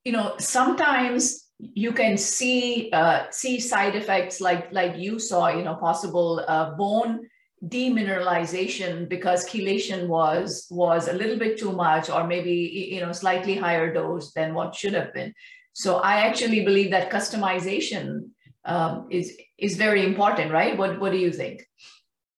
you 0.03 0.12
know 0.12 0.36
sometimes 0.38 1.48
you 1.60 1.91
can 1.91 2.18
see 2.18 2.89
uh, 2.91 3.25
see 3.32 3.60
side 3.60 3.96
effects 3.96 4.41
like 4.41 4.72
like 4.72 4.98
you 4.98 5.20
saw, 5.20 5.50
you 5.50 5.63
know, 5.63 5.75
possible 5.75 6.44
uh, 6.48 6.72
bone 6.75 7.22
demineralization 7.68 9.08
because 9.08 9.48
chelation 9.48 10.08
was 10.08 10.65
was 10.72 11.08
a 11.08 11.13
little 11.13 11.38
bit 11.38 11.60
too 11.60 11.72
much 11.72 12.10
or 12.10 12.25
maybe 12.25 12.89
you 12.91 13.00
know 13.00 13.12
slightly 13.12 13.56
higher 13.56 13.94
dose 13.94 14.34
than 14.34 14.56
what 14.56 14.74
should 14.74 14.96
have 14.96 15.13
been 15.13 15.32
so 15.74 15.98
i 15.98 16.22
actually 16.22 16.65
believe 16.65 16.89
that 16.89 17.12
customization 17.12 18.30
um, 18.65 19.08
is 19.12 19.38
is 19.62 19.77
very 19.77 20.03
important 20.06 20.51
right? 20.51 20.77
What 20.77 21.00
what 21.00 21.12
do 21.12 21.18
you 21.18 21.32
think? 21.32 21.68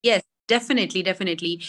Yes 0.04 0.22
definitely 0.48 1.04
definitely. 1.04 1.62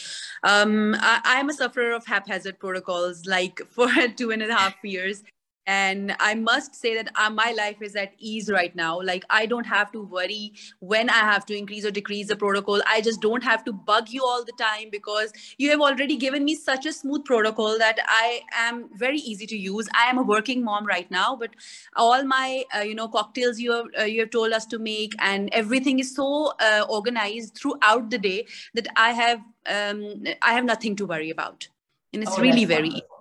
Um, 0.42 0.94
I, 0.98 1.36
am 1.40 1.48
a 1.48 1.54
sufferer 1.54 1.92
of 1.92 2.06
haphazard 2.06 2.58
protocols 2.58 3.24
like 3.26 3.60
for 3.70 3.88
two 4.16 4.30
and 4.30 4.42
a 4.42 4.54
half 4.54 4.74
years 4.82 5.22
and 5.66 6.14
i 6.20 6.34
must 6.34 6.74
say 6.74 6.94
that 6.94 7.08
uh, 7.16 7.30
my 7.30 7.54
life 7.56 7.80
is 7.80 7.96
at 7.96 8.12
ease 8.18 8.50
right 8.50 8.74
now. 8.76 9.00
Like 9.00 9.24
i 9.30 9.46
don't 9.46 9.64
have 9.64 9.90
to 9.92 10.02
worry 10.02 10.52
when 10.80 11.08
i 11.10 11.20
have 11.30 11.46
to 11.46 11.56
increase 11.56 11.84
or 11.84 11.90
decrease 11.90 12.28
the 12.28 12.36
protocol. 12.36 12.82
I 12.86 13.00
just 13.00 13.20
don't 13.20 13.42
have 13.42 13.64
to 13.64 13.72
bug 13.72 14.10
you 14.10 14.24
all 14.24 14.44
the 14.44 14.52
time 14.58 14.90
because 14.90 15.32
you 15.58 15.70
have 15.70 15.80
already 15.80 16.16
given 16.16 16.44
me 16.44 16.54
such 16.54 16.86
a 16.86 16.92
smooth 16.92 17.24
protocol 17.24 17.78
that 17.78 17.98
i 18.06 18.40
am 18.52 18.88
very 18.94 19.18
easy 19.18 19.46
to 19.46 19.56
use. 19.56 19.88
I 19.94 20.10
am 20.10 20.18
a 20.18 20.22
working 20.22 20.64
mom 20.64 20.86
right 20.86 21.10
now 21.10 21.36
but 21.36 21.50
all 21.96 22.24
my 22.24 22.64
uh, 22.76 22.80
you 22.80 22.94
know 22.94 23.08
cocktails 23.08 23.58
you 23.58 23.72
have 23.72 23.86
uh, 23.98 24.04
you 24.04 24.20
have 24.20 24.30
told 24.30 24.52
us 24.52 24.66
to 24.66 24.78
make 24.78 25.14
and 25.18 25.48
everything 25.52 25.98
is 25.98 26.14
so 26.14 26.52
uh, 26.60 26.84
organized 26.88 27.56
throughout 27.56 28.10
the 28.10 28.18
day 28.18 28.46
that 28.74 28.88
i 28.96 29.10
have 29.12 29.40
um, 29.66 30.24
i 30.42 30.52
have 30.52 30.64
nothing 30.64 30.96
to 30.96 31.06
worry 31.06 31.30
about. 31.30 31.68
And 32.12 32.22
it's 32.22 32.38
oh, 32.38 32.42
really 32.42 32.64
very 32.64 32.90
wonderful. 32.90 33.13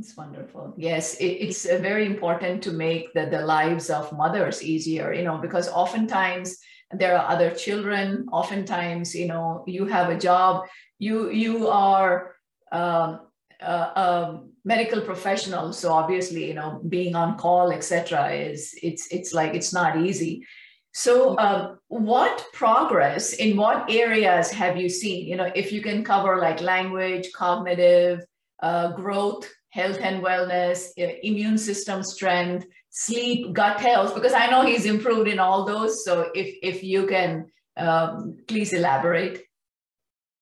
It's 0.00 0.16
wonderful. 0.16 0.72
Yes, 0.78 1.16
it, 1.16 1.26
it's 1.26 1.66
uh, 1.66 1.76
very 1.76 2.06
important 2.06 2.62
to 2.62 2.72
make 2.72 3.12
the, 3.12 3.26
the 3.26 3.42
lives 3.42 3.90
of 3.90 4.10
mothers 4.14 4.62
easier, 4.62 5.12
you 5.12 5.22
know, 5.22 5.36
because 5.36 5.68
oftentimes 5.68 6.56
there 6.90 7.18
are 7.18 7.30
other 7.30 7.50
children. 7.50 8.26
Oftentimes, 8.32 9.14
you 9.14 9.26
know, 9.26 9.62
you 9.66 9.84
have 9.84 10.08
a 10.08 10.18
job, 10.18 10.64
you 10.98 11.28
you 11.30 11.68
are 11.68 12.34
um, 12.72 13.20
a, 13.60 14.38
medical 14.64 15.02
professional, 15.02 15.70
so 15.70 15.92
obviously, 15.92 16.46
you 16.48 16.54
know, 16.54 16.80
being 16.88 17.14
on 17.14 17.36
call, 17.36 17.70
etc., 17.70 18.30
is 18.32 18.74
it's 18.82 19.06
it's 19.08 19.34
like 19.34 19.54
it's 19.54 19.74
not 19.74 19.98
easy. 19.98 20.46
So, 20.94 21.38
um, 21.38 21.78
what 21.88 22.42
progress 22.54 23.34
in 23.34 23.54
what 23.54 23.90
areas 23.90 24.50
have 24.50 24.78
you 24.78 24.88
seen? 24.88 25.26
You 25.26 25.36
know, 25.36 25.52
if 25.54 25.72
you 25.72 25.82
can 25.82 26.04
cover 26.04 26.38
like 26.38 26.62
language, 26.62 27.32
cognitive, 27.34 28.24
uh, 28.62 28.92
growth, 28.92 29.46
health 29.70 29.98
and 30.00 30.22
wellness, 30.22 30.90
immune 30.96 31.58
system 31.58 32.02
strength, 32.02 32.66
sleep, 32.90 33.52
gut 33.52 33.80
health, 33.80 34.14
because 34.14 34.32
I 34.32 34.48
know 34.48 34.62
he's 34.62 34.84
improved 34.84 35.28
in 35.28 35.38
all 35.38 35.64
those. 35.64 36.04
So 36.04 36.30
if, 36.34 36.54
if 36.62 36.82
you 36.82 37.06
can 37.06 37.50
um, 37.76 38.38
please 38.46 38.72
elaborate. 38.72 39.44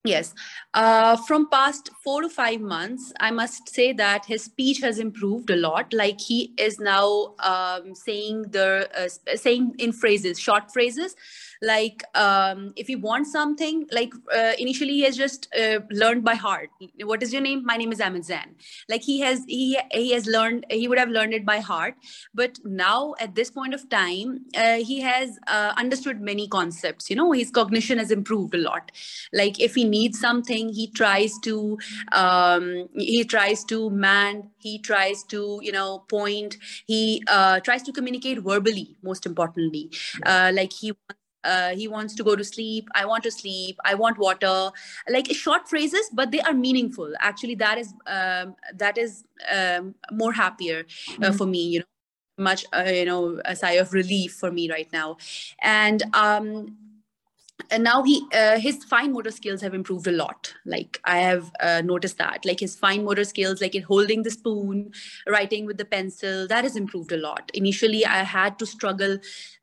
Yes. 0.04 0.32
Uh, 0.75 1.16
from 1.16 1.50
past 1.50 1.90
four 2.02 2.23
to 2.23 2.28
five 2.28 2.61
months, 2.61 3.12
I 3.20 3.30
must 3.30 3.68
say 3.68 3.92
that 3.94 4.25
his 4.25 4.44
speech 4.44 4.80
has 4.80 4.99
improved 4.99 5.50
a 5.50 5.56
lot. 5.56 5.92
Like 5.92 6.20
he 6.20 6.54
is 6.56 6.78
now 6.78 7.35
um, 7.40 7.94
saying 7.94 8.42
the 8.50 8.88
uh, 8.97 9.37
saying 9.37 9.75
in 9.78 9.92
phrases, 9.92 10.38
short 10.38 10.73
phrases, 10.73 11.14
like 11.62 12.03
um, 12.15 12.73
if 12.77 12.87
he 12.87 12.97
wants 12.97 13.33
something 13.33 13.87
like 13.93 14.12
uh, 14.35 14.53
initially 14.59 14.93
he 14.93 15.03
has 15.03 15.17
just 15.17 15.49
uh, 15.59 15.81
learned 15.91 16.25
by 16.25 16.35
heart. 16.35 16.71
What 17.03 17.23
is 17.23 17.33
your 17.33 17.43
name? 17.43 17.65
My 17.65 17.77
name 17.77 17.93
is 17.93 18.00
Ahmed 18.00 18.25
Zan 18.25 18.55
like 18.88 19.03
he 19.03 19.21
has 19.21 19.45
he 19.47 19.79
he 19.93 20.12
has 20.12 20.27
learned 20.27 20.67
he 20.71 20.88
would 20.88 20.99
have 20.99 21.09
learned 21.09 21.35
it 21.35 21.45
by 21.45 21.59
heart. 21.61 21.95
But 22.35 22.59
now 22.65 23.15
at 23.21 23.35
this 23.35 23.50
point 23.50 23.75
of 23.75 23.88
time 23.88 24.45
uh, 24.57 24.77
he 24.77 25.00
has 25.00 25.38
uh, 25.47 25.75
understood 25.77 26.21
many 26.21 26.49
concepts. 26.49 27.11
You 27.11 27.17
know 27.17 27.33
his 27.33 27.50
cognition 27.50 27.99
has 27.99 28.11
improved 28.11 28.55
a 28.55 28.59
lot. 28.59 28.93
Like 29.33 29.61
if 29.61 29.75
he 29.75 29.85
needs 29.85 30.19
something 30.21 30.69
he 30.73 30.88
tries 30.88 31.38
to 31.45 31.79
um, 32.12 32.88
he 32.97 33.25
tries 33.25 33.65
to 33.65 33.91
man 33.91 34.50
he 34.59 34.79
tries 34.79 35.23
to 35.25 35.61
you 35.62 35.73
know 35.73 36.00
point 36.09 36.57
he 36.87 37.23
uh, 37.29 37.61
tries 37.61 37.83
to 37.85 37.93
communicate 37.93 38.38
verbally 38.41 38.97
most 39.03 39.27
importantly. 39.27 39.91
Uh, 40.25 40.50
like 40.55 40.73
he 40.73 40.93
wants 40.93 41.23
uh, 41.45 41.71
he 41.75 41.88
wants 41.88 42.14
to 42.14 42.25
go 42.25 42.35
to 42.37 42.45
sleep 42.45 42.88
i 42.95 43.04
want 43.04 43.23
to 43.23 43.30
sleep 43.30 43.76
i 43.85 43.95
want 43.95 44.18
water. 44.18 44.71
Like 45.09 45.30
short 45.33 45.68
phrases 45.68 46.11
but 46.12 46.30
they 46.30 46.40
are 46.40 46.52
meaningful. 46.52 47.12
Actually 47.21 47.54
that 47.57 47.78
is 47.78 47.95
um, 48.07 48.57
that 48.75 48.99
is 48.99 49.25
um, 49.52 49.95
more 50.12 50.33
happier 50.33 50.80
uh, 50.80 50.83
mm-hmm. 50.83 51.37
for 51.37 51.47
me 51.47 51.62
you 51.68 51.78
know 51.80 51.85
much 52.38 52.64
uh, 52.73 52.85
you 52.85 53.04
know 53.04 53.40
a 53.45 53.57
sigh 53.57 53.73
of 53.73 53.92
relief 53.92 54.33
for 54.33 54.50
me 54.50 54.71
right 54.71 54.88
now. 54.92 55.16
And 55.62 56.02
um 56.14 56.76
and 57.70 57.84
now 57.84 58.02
he 58.02 58.26
uh, 58.34 58.58
his 58.58 58.84
fine 58.84 59.12
motor 59.12 59.30
skills 59.30 59.60
have 59.60 59.75
improved 59.75 60.06
a 60.06 60.12
lot. 60.12 60.52
Like 60.64 61.00
i 61.04 61.18
have 61.18 61.50
uh, 61.60 61.82
noticed 61.84 62.18
that. 62.18 62.44
Like 62.44 62.60
his 62.60 62.76
fine 62.76 63.04
motor 63.04 63.25
skills 63.25 63.60
like 63.60 63.75
in 63.75 63.82
holding 63.82 64.22
the 64.22 64.30
spoon 64.30 64.92
writing 65.26 65.66
with 65.66 65.78
the 65.78 65.84
pencil 65.84 66.46
that 66.48 66.64
has 66.64 66.76
improved 66.76 67.12
a 67.12 67.16
lot. 67.16 67.50
Initially 67.54 68.04
i 68.06 68.22
had 68.22 68.58
to 68.58 68.66
struggle 68.66 69.18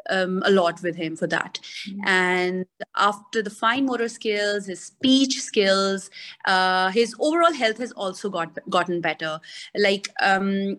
um, 0.09 0.43
a 0.45 0.51
lot 0.51 0.81
with 0.83 0.95
him 0.95 1.15
for 1.15 1.27
that. 1.27 1.59
Mm-hmm. 1.87 2.07
and 2.07 2.65
after 2.95 3.41
the 3.41 3.49
fine 3.49 3.85
motor 3.85 4.07
skills 4.07 4.65
his 4.67 4.83
speech 4.83 5.39
skills 5.41 6.09
uh, 6.45 6.89
his 6.89 7.15
overall 7.19 7.53
health 7.53 7.77
has 7.77 7.91
also 7.93 8.29
got 8.29 8.57
gotten 8.69 9.01
better. 9.01 9.39
Like 9.75 10.07
um, 10.21 10.77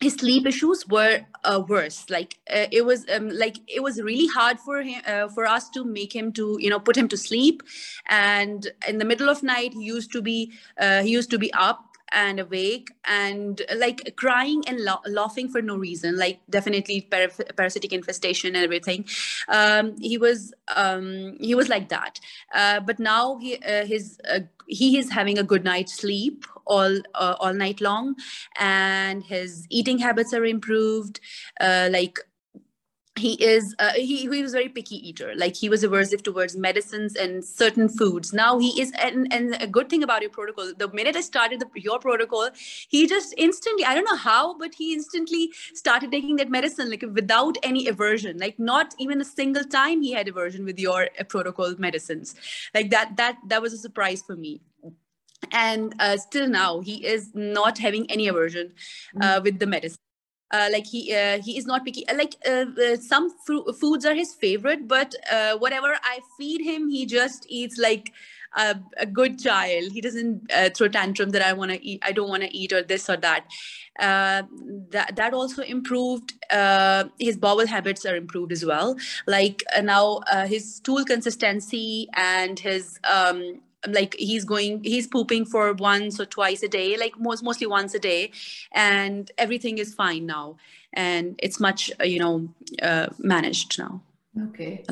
his 0.00 0.14
sleep 0.14 0.46
issues 0.46 0.86
were 0.88 1.20
uh, 1.44 1.62
worse. 1.68 2.08
Like 2.08 2.38
uh, 2.50 2.66
it 2.72 2.84
was 2.84 3.06
um, 3.14 3.28
like 3.30 3.58
it 3.68 3.82
was 3.82 4.00
really 4.00 4.26
hard 4.28 4.58
for 4.58 4.82
him 4.82 5.02
uh, 5.06 5.28
for 5.28 5.46
us 5.46 5.68
to 5.70 5.84
make 5.84 6.14
him 6.14 6.32
to 6.32 6.56
you 6.60 6.70
know 6.70 6.80
put 6.80 6.96
him 6.96 7.08
to 7.08 7.16
sleep. 7.16 7.62
And 8.08 8.66
in 8.88 8.98
the 8.98 9.04
middle 9.04 9.28
of 9.28 9.42
night 9.42 9.74
he 9.74 9.84
used 9.84 10.10
to 10.12 10.22
be 10.22 10.52
uh, 10.78 11.02
he 11.02 11.10
used 11.10 11.30
to 11.30 11.38
be 11.38 11.52
up 11.52 11.89
and 12.12 12.40
awake 12.40 12.88
and 13.04 13.62
like 13.76 14.14
crying 14.16 14.62
and 14.66 14.80
la- 14.80 15.00
laughing 15.06 15.48
for 15.48 15.62
no 15.62 15.76
reason 15.76 16.16
like 16.16 16.40
definitely 16.50 17.02
par- 17.02 17.28
parasitic 17.56 17.92
infestation 17.92 18.54
and 18.54 18.64
everything. 18.64 19.04
Um, 19.48 19.96
he 20.00 20.18
was 20.18 20.52
um, 20.74 21.36
he 21.40 21.54
was 21.54 21.68
like 21.68 21.88
that. 21.88 22.20
Uh, 22.54 22.80
but 22.80 22.98
now 22.98 23.38
he 23.38 23.56
uh, 23.56 23.84
his 23.86 24.18
uh, 24.30 24.40
he 24.66 24.98
is 24.98 25.10
having 25.10 25.38
a 25.38 25.42
good 25.42 25.64
night's 25.64 25.94
sleep 25.94 26.44
all 26.66 26.98
uh, 27.14 27.34
all 27.40 27.52
night 27.52 27.80
long 27.80 28.14
and 28.58 29.24
his 29.24 29.66
eating 29.70 29.98
habits 29.98 30.32
are 30.32 30.44
improved. 30.44 31.20
Uh, 31.60 31.88
like 31.90 32.18
he 33.20 33.32
is 33.52 33.74
uh, 33.78 33.92
he, 33.92 34.16
he 34.34 34.42
was 34.42 34.52
very 34.52 34.68
picky 34.68 34.96
eater. 35.08 35.32
Like 35.36 35.54
he 35.56 35.68
was 35.68 35.84
aversive 35.84 36.22
towards 36.22 36.56
medicines 36.56 37.16
and 37.16 37.44
certain 37.44 37.88
foods. 37.88 38.32
Now 38.32 38.58
he 38.58 38.80
is 38.80 38.92
and, 38.98 39.32
and 39.32 39.56
a 39.60 39.66
good 39.66 39.88
thing 39.88 40.02
about 40.02 40.22
your 40.22 40.30
protocol 40.30 40.72
the 40.76 40.88
minute 40.88 41.16
i 41.16 41.20
started 41.20 41.60
the, 41.60 41.68
your 41.88 41.98
protocol 41.98 42.48
he 42.88 43.06
just 43.06 43.34
instantly 43.36 43.84
i 43.84 43.94
don't 43.94 44.04
know 44.04 44.16
how 44.16 44.56
but 44.58 44.74
he 44.74 44.92
instantly 44.92 45.50
started 45.74 46.10
taking 46.10 46.36
that 46.36 46.50
medicine 46.50 46.90
like 46.90 47.04
without 47.12 47.56
any 47.62 47.86
aversion. 47.88 48.38
Like 48.38 48.58
not 48.58 48.94
even 48.98 49.20
a 49.20 49.24
single 49.24 49.64
time 49.64 50.02
he 50.02 50.12
had 50.12 50.28
aversion 50.28 50.64
with 50.64 50.78
your 50.78 51.08
uh, 51.18 51.24
protocol 51.24 51.74
medicines. 51.78 52.34
Like 52.74 52.90
that 52.90 53.16
that 53.16 53.38
that 53.48 53.62
was 53.62 53.72
a 53.72 53.78
surprise 53.78 54.22
for 54.22 54.36
me. 54.36 54.60
And 55.52 55.94
uh, 55.98 56.16
still 56.18 56.48
now 56.48 56.80
he 56.80 57.04
is 57.06 57.30
not 57.34 57.78
having 57.78 58.10
any 58.10 58.28
aversion 58.28 58.72
uh, 59.20 59.40
mm. 59.40 59.44
with 59.44 59.58
the 59.58 59.66
medicine 59.66 60.09
uh, 60.50 60.68
like 60.72 60.86
he 60.86 61.14
uh, 61.14 61.40
he 61.42 61.56
is 61.56 61.66
not 61.66 61.84
picky 61.84 62.06
uh, 62.08 62.16
like 62.16 62.34
uh, 62.46 62.66
uh, 62.84 62.96
some 62.96 63.30
foods 63.80 64.04
are 64.04 64.14
his 64.14 64.34
favorite 64.34 64.86
but 64.88 65.14
uh, 65.30 65.56
whatever 65.58 65.96
i 66.02 66.20
feed 66.36 66.60
him 66.60 66.88
he 66.88 67.06
just 67.06 67.46
eats 67.48 67.78
like 67.78 68.12
a, 68.56 68.74
a 68.96 69.06
good 69.06 69.38
child. 69.38 69.92
He 69.92 70.00
doesn't 70.00 70.50
throw 70.74 70.88
tantrum 70.88 71.30
that 71.30 71.42
i 71.42 71.52
want 71.52 71.70
to 71.70 71.86
eat 71.86 72.00
i 72.04 72.10
don't 72.10 72.28
want 72.28 72.42
to 72.42 72.52
eat 72.52 72.72
or 72.72 72.82
this 72.82 73.08
or 73.08 73.16
that. 73.18 73.44
That 73.96 75.12
that 75.14 75.32
also 75.32 75.62
improved 75.62 76.34
his 77.20 77.36
bowel 77.36 77.64
habits 77.68 78.04
are 78.04 78.16
improved 78.16 78.50
as 78.50 78.64
well. 78.64 78.96
Like 79.28 79.62
now 79.80 80.22
his 80.48 80.74
stool 80.74 81.04
consistency 81.04 82.08
and 82.14 82.58
his 82.58 82.98
um, 83.04 83.60
like 83.86 84.14
he's 84.18 84.44
going 84.44 84.82
he's 84.84 85.06
pooping 85.06 85.44
for 85.44 85.72
once 85.74 86.20
or 86.20 86.26
twice 86.26 86.62
a 86.62 86.68
day 86.68 86.96
like 86.98 87.18
most 87.18 87.42
mostly 87.42 87.66
once 87.66 87.94
a 87.94 87.98
day 87.98 88.30
and 88.72 89.30
everything 89.38 89.78
is 89.78 89.94
fine 89.94 90.26
now. 90.26 90.56
And 90.92 91.38
it's 91.42 91.60
much 91.60 91.90
uh, 92.00 92.04
you 92.04 92.18
know 92.18 92.48
uh, 92.82 93.08
managed 93.18 93.78
now. 93.78 94.02
Okay. 94.38 94.84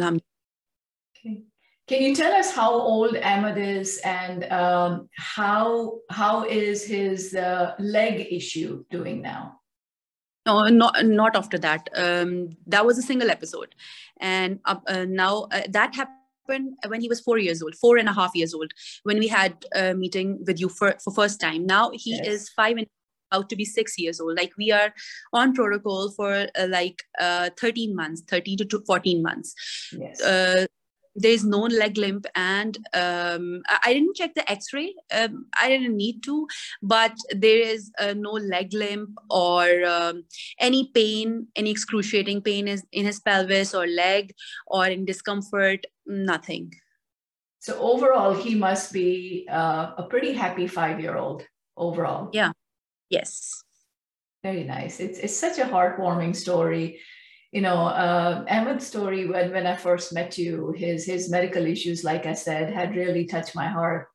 Okay. 1.17 1.43
Can 1.89 2.03
you 2.03 2.15
tell 2.15 2.33
us 2.33 2.55
how 2.55 2.71
old 2.71 3.17
Ahmed 3.17 3.57
is 3.57 3.99
and 4.05 4.45
um, 4.53 5.09
how 5.17 6.01
how 6.11 6.45
is 6.45 6.85
his 6.85 7.35
uh, 7.35 7.75
leg 7.79 8.29
issue 8.31 8.85
doing 8.91 9.23
now? 9.23 9.61
No, 10.45 10.67
not 10.67 11.05
not 11.07 11.35
after 11.35 11.59
that. 11.59 11.89
Um, 11.95 12.57
that 12.67 12.85
was 12.85 12.99
a 12.99 13.03
single 13.03 13.31
episode, 13.31 13.75
and 14.19 14.61
uh, 14.67 14.77
uh 14.87 15.07
now 15.09 15.49
uh, 15.51 15.63
that 15.71 15.95
happened 15.95 16.18
happened 16.49 16.77
when 16.87 17.01
he 17.01 17.09
was 17.09 17.21
four 17.21 17.39
years 17.39 17.63
old, 17.63 17.75
four 17.77 17.97
and 17.97 18.09
a 18.09 18.13
half 18.13 18.35
years 18.35 18.55
old, 18.55 18.73
when 19.05 19.19
we 19.19 19.29
had 19.29 19.65
a 19.75 19.95
meeting 19.95 20.43
with 20.47 20.61
you 20.61 20.69
for, 20.69 20.95
for 21.03 21.13
first 21.13 21.41
time. 21.41 21.67
Now 21.67 21.91
he 21.93 22.13
yes. 22.13 22.27
is 22.27 22.49
five 22.51 22.77
and 22.77 22.87
about 23.31 23.51
to 23.51 23.57
be 23.57 23.65
six 23.65 23.99
years 23.99 24.21
old. 24.21 24.37
Like 24.37 24.53
we 24.57 24.73
are 24.73 24.93
on 25.33 25.55
protocol 25.55 26.11
for 26.13 26.47
uh, 26.59 26.67
like 26.69 27.03
uh, 27.21 27.51
13 27.61 27.95
months, 27.95 28.23
13 28.29 28.59
to 28.59 28.83
14 28.87 29.23
months. 29.23 29.55
Yes. 29.93 30.21
Uh, 30.21 30.67
there's 31.21 31.45
no 31.45 31.61
leg 31.61 31.99
limp 31.99 32.27
and 32.37 32.79
um, 32.95 33.61
i 33.83 33.93
didn't 33.93 34.15
check 34.15 34.35
the 34.35 34.51
x-ray 34.51 34.95
um, 35.13 35.47
i 35.61 35.69
didn't 35.69 35.97
need 35.97 36.23
to 36.23 36.47
but 36.81 37.17
there 37.31 37.59
is 37.59 37.91
uh, 37.99 38.15
no 38.17 38.33
leg 38.33 38.73
limp 38.73 39.11
or 39.29 39.85
um, 39.85 40.23
any 40.61 40.91
pain 40.95 41.47
any 41.57 41.71
excruciating 41.71 42.41
pain 42.41 42.69
is 42.69 42.85
in 42.93 43.05
his 43.05 43.21
pelvis 43.21 43.75
or 43.75 43.87
leg 43.87 44.33
or 44.69 44.87
in 44.87 45.05
discomfort 45.05 45.85
nothing. 46.09 46.73
So 47.61 47.79
overall 47.79 48.35
he 48.35 48.55
must 48.55 48.93
be 48.93 49.47
uh, 49.51 49.93
a 49.99 50.07
pretty 50.09 50.33
happy 50.33 50.67
five 50.67 51.01
year 51.01 51.17
old 51.17 51.45
overall. 51.77 52.31
Yeah. 52.33 52.53
Yes. 53.11 53.63
Very 54.43 54.65
nice. 54.65 55.01
It's, 55.01 55.19
it's 55.19 55.37
such 55.37 55.59
a 55.59 55.65
heartwarming 55.65 56.35
story. 56.35 57.01
You 57.53 57.63
know, 57.63 57.87
uh, 57.87 58.45
Ahmed's 58.49 58.87
story 58.87 59.27
when, 59.27 59.53
when 59.53 59.67
I 59.67 59.77
first 59.77 60.13
met 60.13 60.39
you, 60.39 60.73
his, 60.77 61.07
his 61.07 61.31
medical 61.31 61.67
issues, 61.67 62.05
like 62.05 62.27
I 62.27 62.35
said, 62.35 62.73
had 62.73 62.95
really 62.95 63.25
touched 63.25 63.55
my 63.57 63.69
heart 63.69 64.09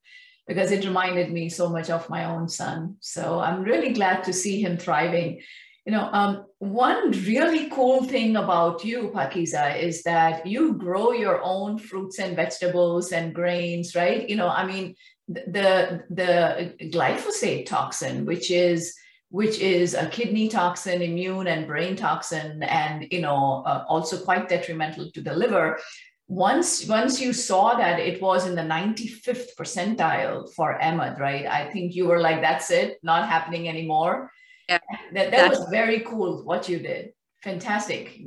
because 0.47 0.71
it 0.71 0.85
reminded 0.85 1.31
me 1.31 1.49
so 1.49 1.69
much 1.69 1.89
of 1.89 2.09
my 2.09 2.25
own 2.25 2.47
son. 2.47 2.97
So 2.99 3.39
I'm 3.39 3.63
really 3.63 3.93
glad 3.93 4.23
to 4.25 4.33
see 4.33 4.61
him 4.61 4.77
thriving. 4.77 5.41
You 5.85 5.91
know, 5.91 6.09
um, 6.13 6.45
one 6.59 7.11
really 7.11 7.69
cool 7.69 8.05
thing 8.05 8.37
about 8.37 8.85
you, 8.85 9.11
Pakiza, 9.13 9.77
is 9.77 10.01
that 10.03 10.47
you 10.47 10.75
grow 10.75 11.11
your 11.11 11.41
own 11.43 11.77
fruits 11.77 12.19
and 12.19 12.37
vegetables 12.37 13.11
and 13.11 13.35
grains, 13.35 13.93
right? 13.93 14.27
You 14.29 14.37
know, 14.37 14.47
I 14.47 14.65
mean, 14.65 14.95
the 15.27 16.03
the 16.09 16.73
glyphosate 16.91 17.65
toxin, 17.65 18.25
which 18.25 18.49
is 18.49 18.95
which 19.29 19.59
is 19.59 19.93
a 19.93 20.07
kidney 20.07 20.47
toxin, 20.47 21.01
immune 21.01 21.47
and 21.47 21.67
brain 21.67 21.95
toxin, 21.95 22.63
and 22.63 23.07
you 23.11 23.19
know 23.19 23.63
uh, 23.65 23.83
also 23.89 24.23
quite 24.23 24.47
detrimental 24.47 25.11
to 25.11 25.21
the 25.21 25.33
liver. 25.33 25.79
Once 26.27 26.87
once 26.87 27.19
you 27.19 27.33
saw 27.33 27.75
that 27.75 27.99
it 27.99 28.21
was 28.21 28.47
in 28.47 28.55
the 28.55 28.61
95th 28.61 29.55
percentile 29.59 30.49
for 30.53 30.81
Ahmed, 30.81 31.19
right? 31.19 31.45
I 31.45 31.69
think 31.71 31.93
you 31.93 32.07
were 32.07 32.19
like, 32.19 32.41
"That's 32.41 32.71
it, 32.71 32.99
not 33.03 33.27
happening 33.27 33.67
anymore." 33.67 34.31
Yeah, 34.73 34.97
that, 35.13 35.31
that 35.31 35.49
was 35.49 35.67
very 35.69 35.99
cool 36.01 36.43
what 36.43 36.67
you 36.69 36.79
did. 36.79 37.13
Fantastic. 37.43 38.21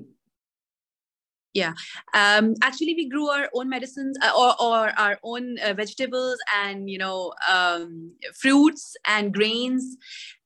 Yeah. 1.56 1.72
Um, 2.12 2.52
actually 2.62 2.94
we 2.94 3.08
grew 3.08 3.28
our 3.30 3.48
own 3.54 3.70
medicines 3.70 4.18
uh, 4.22 4.30
or, 4.38 4.54
or 4.60 4.92
our 4.98 5.18
own 5.22 5.56
uh, 5.64 5.72
vegetables 5.72 6.36
and 6.54 6.90
you 6.90 6.98
know 6.98 7.32
um, 7.50 8.12
fruits 8.34 8.94
and 9.06 9.32
grains 9.32 9.96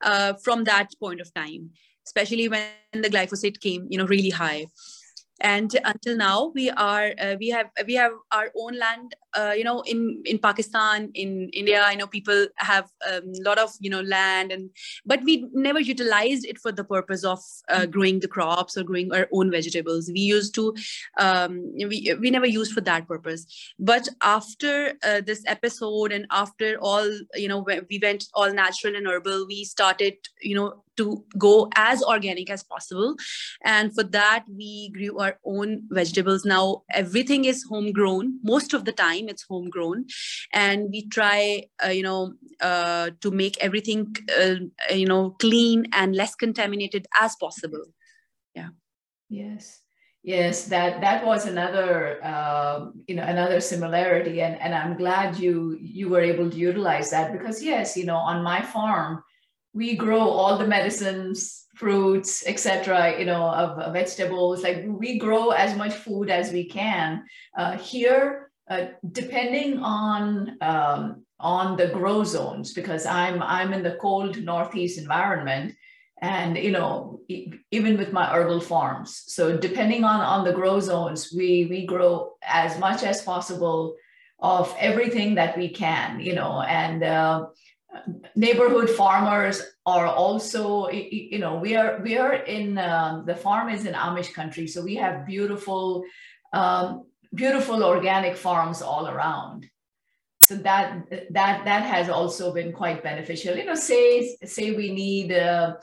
uh, 0.03 0.35
from 0.45 0.63
that 0.65 0.89
point 1.01 1.21
of 1.21 1.35
time 1.35 1.71
especially 2.07 2.49
when 2.49 2.63
the 2.93 3.11
glyphosate 3.11 3.59
came 3.59 3.89
you 3.91 3.99
know 3.99 4.07
really 4.07 4.31
high 4.31 4.67
and 5.41 5.77
until 5.85 6.17
now 6.17 6.53
we 6.55 6.71
are 6.71 7.13
uh, 7.21 7.37
we 7.39 7.49
have 7.49 7.71
we 7.87 7.95
have 7.95 8.13
our 8.33 8.51
own 8.57 8.79
land 8.79 9.15
uh, 9.35 9.53
you 9.57 9.65
know 9.65 9.81
in 9.83 10.23
in 10.25 10.39
pakistan 10.39 11.11
in 11.15 11.49
india. 11.51 11.83
I 11.83 11.95
know 11.95 12.07
people 12.07 12.47
have 12.57 12.91
a 13.07 13.19
um, 13.19 13.33
lot 13.45 13.59
of 13.59 13.71
you 13.81 13.91
know 13.91 14.01
land 14.01 14.53
and 14.53 14.71
but 15.07 15.23
we 15.23 15.49
never 15.53 15.81
utilized 15.81 16.45
it 16.45 16.59
for 16.59 16.73
the 16.73 16.85
purpose 16.85 17.25
of 17.25 17.39
uh, 17.69 17.81
mm-hmm. 17.81 17.91
growing 17.91 18.21
the 18.21 18.29
crops 18.29 18.77
or 18.77 18.83
growing 18.83 19.13
our 19.13 19.29
own 19.33 19.51
vegetables. 19.51 20.11
We 20.13 20.21
used 20.21 20.55
to 20.57 20.75
um, 21.19 21.73
we, 21.75 22.15
we 22.21 22.31
never 22.31 22.47
used 22.47 22.73
for 22.73 22.81
that 22.83 23.09
purpose. 23.09 23.47
But 23.79 24.09
after 24.23 24.95
uh, 25.03 25.21
this 25.23 25.43
episode 25.47 26.13
and 26.13 26.27
after 26.31 26.77
all 26.81 27.09
you 27.35 27.49
know 27.49 27.65
we 27.89 27.99
went 28.03 28.25
all 28.35 28.53
natural 28.53 28.97
and 28.97 29.07
herbal 29.07 29.47
we 29.47 29.65
started 29.65 30.15
you 30.43 30.55
know 30.55 30.83
to 31.01 31.25
go 31.39 31.69
as 31.75 32.03
organic 32.03 32.51
as 32.51 32.63
possible. 32.63 33.17
And 33.65 33.95
for 33.95 34.05
that 34.19 34.45
we 34.49 34.91
grew 34.91 35.19
our 35.19 35.39
own 35.45 35.85
vegetables. 35.89 36.45
Now 36.45 36.83
everything 36.91 37.47
is 37.47 37.65
homegrown. 37.69 38.39
Most 38.43 38.75
of 38.75 38.85
the 38.85 38.93
time 38.93 39.29
it's 39.29 39.45
homegrown. 39.49 40.07
And 40.53 40.89
we 40.91 41.09
try 41.09 41.65
uh, 41.85 41.89
you 41.89 42.03
know 42.03 42.35
uh, 42.61 43.11
to 43.23 43.31
make 43.31 43.57
everything 43.65 44.15
uh, 44.39 44.57
you 44.95 45.07
know 45.07 45.31
clean 45.41 45.87
and 45.93 46.15
less 46.15 46.35
contaminated 46.35 47.07
as 47.19 47.35
possible. 47.37 47.85
Yeah. 48.55 48.71
Yes. 49.31 49.81
Yes 50.23 50.67
that 50.67 51.01
that 51.01 51.25
was 51.25 51.47
another 51.47 52.23
uh, 52.23 52.91
you 53.09 53.15
know 53.17 53.25
another 53.25 53.61
similarity. 53.61 54.43
And 54.43 54.61
and 54.61 54.75
i'm 54.75 54.97
glad 54.99 55.39
you 55.39 55.79
you 55.81 56.11
were 56.13 56.21
able 56.21 56.51
to 56.51 56.57
utilize 56.71 57.09
that 57.11 57.33
because 57.33 57.65
yes 57.65 57.97
you 57.97 58.05
know 58.05 58.21
on 58.33 58.45
my 58.45 58.61
farm 58.61 59.23
we 59.73 59.97
grow 59.97 60.21
all 60.21 60.59
the 60.59 60.67
medicines 60.67 61.67
fruits 61.77 62.45
etc 62.47 63.19
you 63.19 63.25
know 63.25 63.45
of, 63.49 63.79
of, 63.79 63.93
vegetables. 63.93 64.63
Like 64.63 64.85
we 64.87 65.19
grow 65.19 65.51
as 65.51 65.77
much 65.77 65.95
food 65.95 66.31
as 66.31 66.53
we 66.53 66.69
can. 66.69 67.25
Uh, 67.57 67.79
here 67.79 68.51
uh, 68.69 68.87
depending 69.13 69.79
on 69.79 70.57
um, 70.61 71.25
on 71.39 71.77
the 71.77 71.89
grow 71.89 72.23
zones 72.23 72.75
because 72.75 73.07
i'm 73.07 73.43
i'm 73.43 73.73
in 73.73 73.83
the 73.83 73.97
cold 73.97 74.43
northeast 74.43 74.99
environment 74.99 75.75
and 76.21 76.57
you 76.59 76.71
know 76.71 77.21
even 77.71 77.97
with 77.97 78.13
my 78.13 78.27
herbal 78.27 78.61
farms. 78.61 79.23
So 79.27 79.57
depending 79.57 80.05
on 80.05 80.21
on 80.21 80.45
the 80.45 80.53
grow 80.53 80.81
zones 80.81 81.33
we 81.35 81.67
we 81.71 81.87
grow 81.87 82.35
as 82.43 82.79
much 82.79 83.03
as 83.03 83.23
possible 83.23 83.97
of 84.39 84.75
everything 84.79 85.35
that 85.35 85.57
we 85.57 85.69
can 85.69 86.21
you 86.21 86.35
know 86.35 86.63
and 86.63 87.03
uh, 87.03 87.47
neighborhood 88.37 88.89
farmers 88.89 89.63
are 89.85 90.07
also 90.07 90.89
you 90.91 91.39
know 91.39 91.57
we 91.57 91.75
are 91.77 92.01
we 92.03 92.17
are 92.17 92.35
in 92.35 92.79
um, 92.79 93.25
the 93.27 93.35
farm 93.35 93.69
is 93.69 93.85
in 93.85 93.95
amish 93.95 94.33
country 94.33 94.67
so 94.67 94.81
we 94.83 94.95
have 94.95 95.27
beautiful 95.27 96.05
um, 96.53 97.05
beautiful 97.35 97.85
organic 97.85 98.37
farms 98.37 98.83
all 98.83 99.09
around. 99.09 99.69
So 100.43 100.57
that 100.57 101.05
that 101.31 101.65
that 101.65 101.83
has 101.85 102.09
also 102.09 102.53
been 102.53 102.73
quite 102.73 103.03
beneficial. 103.03 103.57
You 103.57 103.67
know 103.67 103.75
say 103.75 104.37
say 104.45 104.73
we 104.73 104.93
need 104.93 105.33
uh, 105.33 105.75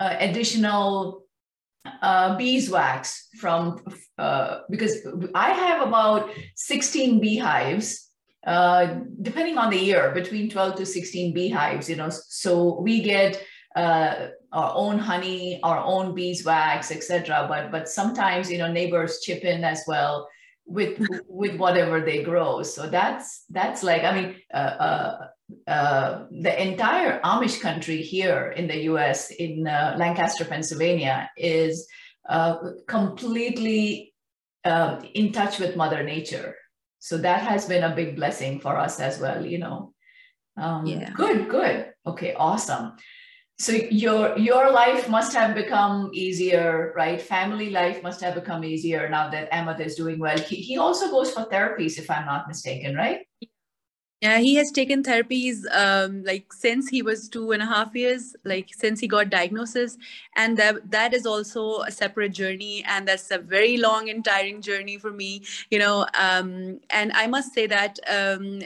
uh, 0.00 0.16
additional 0.18 1.22
uh, 2.02 2.36
beeswax 2.36 3.28
from 3.38 3.80
uh, 4.18 4.62
because 4.68 5.06
i 5.36 5.50
have 5.50 5.86
about 5.86 6.28
16 6.56 7.20
beehives 7.20 8.05
uh, 8.46 9.00
depending 9.22 9.58
on 9.58 9.70
the 9.70 9.78
year, 9.78 10.12
between 10.12 10.48
12 10.48 10.76
to 10.76 10.86
16 10.86 11.34
beehives, 11.34 11.90
you 11.90 11.96
know, 11.96 12.08
so 12.10 12.80
we 12.80 13.02
get 13.02 13.42
uh, 13.74 14.28
our 14.52 14.72
own 14.74 14.98
honey, 14.98 15.60
our 15.62 15.78
own 15.78 16.14
beeswax, 16.14 16.90
etc. 16.90 17.46
But 17.48 17.70
but 17.70 17.88
sometimes 17.88 18.50
you 18.50 18.58
know 18.58 18.72
neighbors 18.72 19.20
chip 19.20 19.44
in 19.44 19.64
as 19.64 19.82
well 19.86 20.28
with 20.64 20.98
with 21.28 21.56
whatever 21.56 22.00
they 22.00 22.22
grow. 22.22 22.62
So 22.62 22.88
that's 22.88 23.44
that's 23.50 23.82
like 23.82 24.04
I 24.04 24.14
mean 24.14 24.36
uh, 24.54 24.56
uh, 24.56 25.26
uh 25.68 26.24
the 26.30 26.62
entire 26.62 27.20
Amish 27.20 27.60
country 27.60 28.00
here 28.00 28.54
in 28.56 28.66
the 28.66 28.84
U.S. 28.84 29.30
in 29.30 29.66
uh, 29.66 29.96
Lancaster, 29.98 30.44
Pennsylvania 30.44 31.28
is 31.36 31.86
completely 32.86 34.14
in 34.64 35.32
touch 35.32 35.58
with 35.58 35.76
Mother 35.76 36.02
Nature 36.02 36.56
so 37.06 37.16
that 37.18 37.40
has 37.40 37.66
been 37.66 37.84
a 37.84 37.94
big 37.94 38.16
blessing 38.16 38.58
for 38.58 38.76
us 38.76 38.98
as 38.98 39.20
well 39.20 39.46
you 39.46 39.58
know. 39.58 39.92
Um, 40.56 40.86
yeah. 40.86 41.10
good 41.14 41.48
good. 41.48 41.92
Okay 42.06 42.34
awesome. 42.34 42.96
So 43.58 43.72
your 43.72 44.36
your 44.38 44.72
life 44.72 45.08
must 45.08 45.32
have 45.34 45.54
become 45.54 46.10
easier 46.12 46.92
right? 46.96 47.20
Family 47.20 47.70
life 47.70 48.02
must 48.02 48.20
have 48.22 48.34
become 48.34 48.64
easier 48.64 49.08
now 49.08 49.30
that 49.30 49.52
Ahmed 49.52 49.80
is 49.80 49.94
doing 49.94 50.18
well. 50.18 50.38
He, 50.38 50.56
he 50.56 50.78
also 50.78 51.10
goes 51.10 51.30
for 51.32 51.44
therapies 51.46 51.98
if 51.98 52.10
i'm 52.10 52.26
not 52.26 52.48
mistaken 52.48 52.94
right 52.96 53.25
yeah 54.22 54.38
he 54.38 54.54
has 54.54 54.70
taken 54.72 55.02
therapies 55.02 55.64
um, 55.72 56.24
like 56.24 56.52
since 56.52 56.88
he 56.88 57.02
was 57.02 57.28
two 57.28 57.52
and 57.52 57.62
a 57.62 57.66
half 57.66 57.94
years 57.94 58.34
like 58.44 58.68
since 58.74 58.98
he 59.00 59.06
got 59.08 59.30
diagnosis. 59.30 59.98
And 60.36 60.56
that 60.56 60.90
that 60.90 61.12
is 61.14 61.26
also 61.26 61.80
a 61.82 61.90
separate 61.90 62.32
journey 62.32 62.84
and 62.88 63.06
that's 63.06 63.30
a 63.30 63.38
very 63.38 63.76
long 63.76 64.08
and 64.10 64.24
tiring 64.24 64.62
journey 64.62 64.98
for 64.98 65.12
me 65.12 65.42
you 65.70 65.78
know 65.78 66.06
um, 66.18 66.80
and 66.90 67.12
i 67.12 67.26
must 67.26 67.52
say 67.54 67.66
that 67.66 67.98
um, 68.08 68.60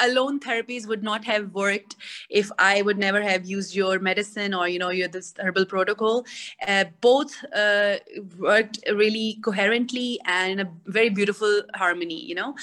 alone 0.00 0.40
therapies 0.40 0.86
would 0.86 1.02
not 1.02 1.24
have 1.24 1.52
worked 1.52 1.96
if 2.30 2.50
i 2.58 2.80
would 2.82 2.98
never 2.98 3.20
have 3.22 3.44
used 3.44 3.74
your 3.74 3.98
medicine 3.98 4.54
or 4.54 4.66
you 4.68 4.78
know 4.78 4.90
your 4.90 5.08
this 5.08 5.34
herbal 5.38 5.66
protocol. 5.66 6.24
Uh, 6.66 6.84
both 7.00 7.44
uh, 7.54 7.96
worked 8.38 8.78
really 8.92 9.38
coherently 9.44 10.18
and 10.24 10.52
in 10.52 10.66
a 10.66 10.70
very 10.86 11.10
beautiful 11.10 11.62
harmony 11.74 12.24
you 12.24 12.34
know. 12.34 12.54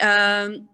Um, 0.00 0.68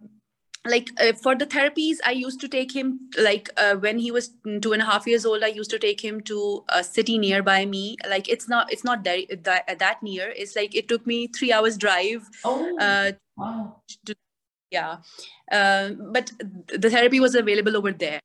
like 0.66 0.90
uh, 1.00 1.12
for 1.12 1.34
the 1.34 1.46
therapies 1.46 1.96
i 2.04 2.10
used 2.10 2.40
to 2.40 2.48
take 2.48 2.74
him 2.74 2.98
like 3.18 3.48
uh, 3.56 3.74
when 3.76 3.98
he 3.98 4.10
was 4.10 4.30
two 4.60 4.72
and 4.72 4.82
a 4.82 4.84
half 4.84 5.06
years 5.06 5.24
old 5.24 5.42
i 5.42 5.46
used 5.46 5.70
to 5.70 5.78
take 5.78 6.00
him 6.00 6.20
to 6.20 6.64
a 6.68 6.82
city 6.84 7.18
nearby 7.18 7.64
me. 7.66 7.96
Like 8.08 8.28
it's 8.28 8.48
not 8.48 8.72
it's 8.72 8.84
not 8.84 9.04
that 9.04 9.44
that, 9.44 9.78
that 9.78 10.02
near. 10.02 10.32
It's 10.36 10.56
like 10.56 10.74
it 10.74 10.88
took 10.88 11.06
me 11.06 11.26
three 11.28 11.52
hours 11.52 11.76
drive 11.76 12.28
oh, 12.44 12.76
uh, 12.78 13.12
wow. 13.36 13.82
To, 14.06 14.14
yeah. 14.70 14.98
Um, 15.50 16.12
but 16.12 16.32
the 16.68 16.90
therapy 16.90 17.20
was 17.20 17.34
available 17.34 17.76
over 17.76 17.92
there. 17.92 18.20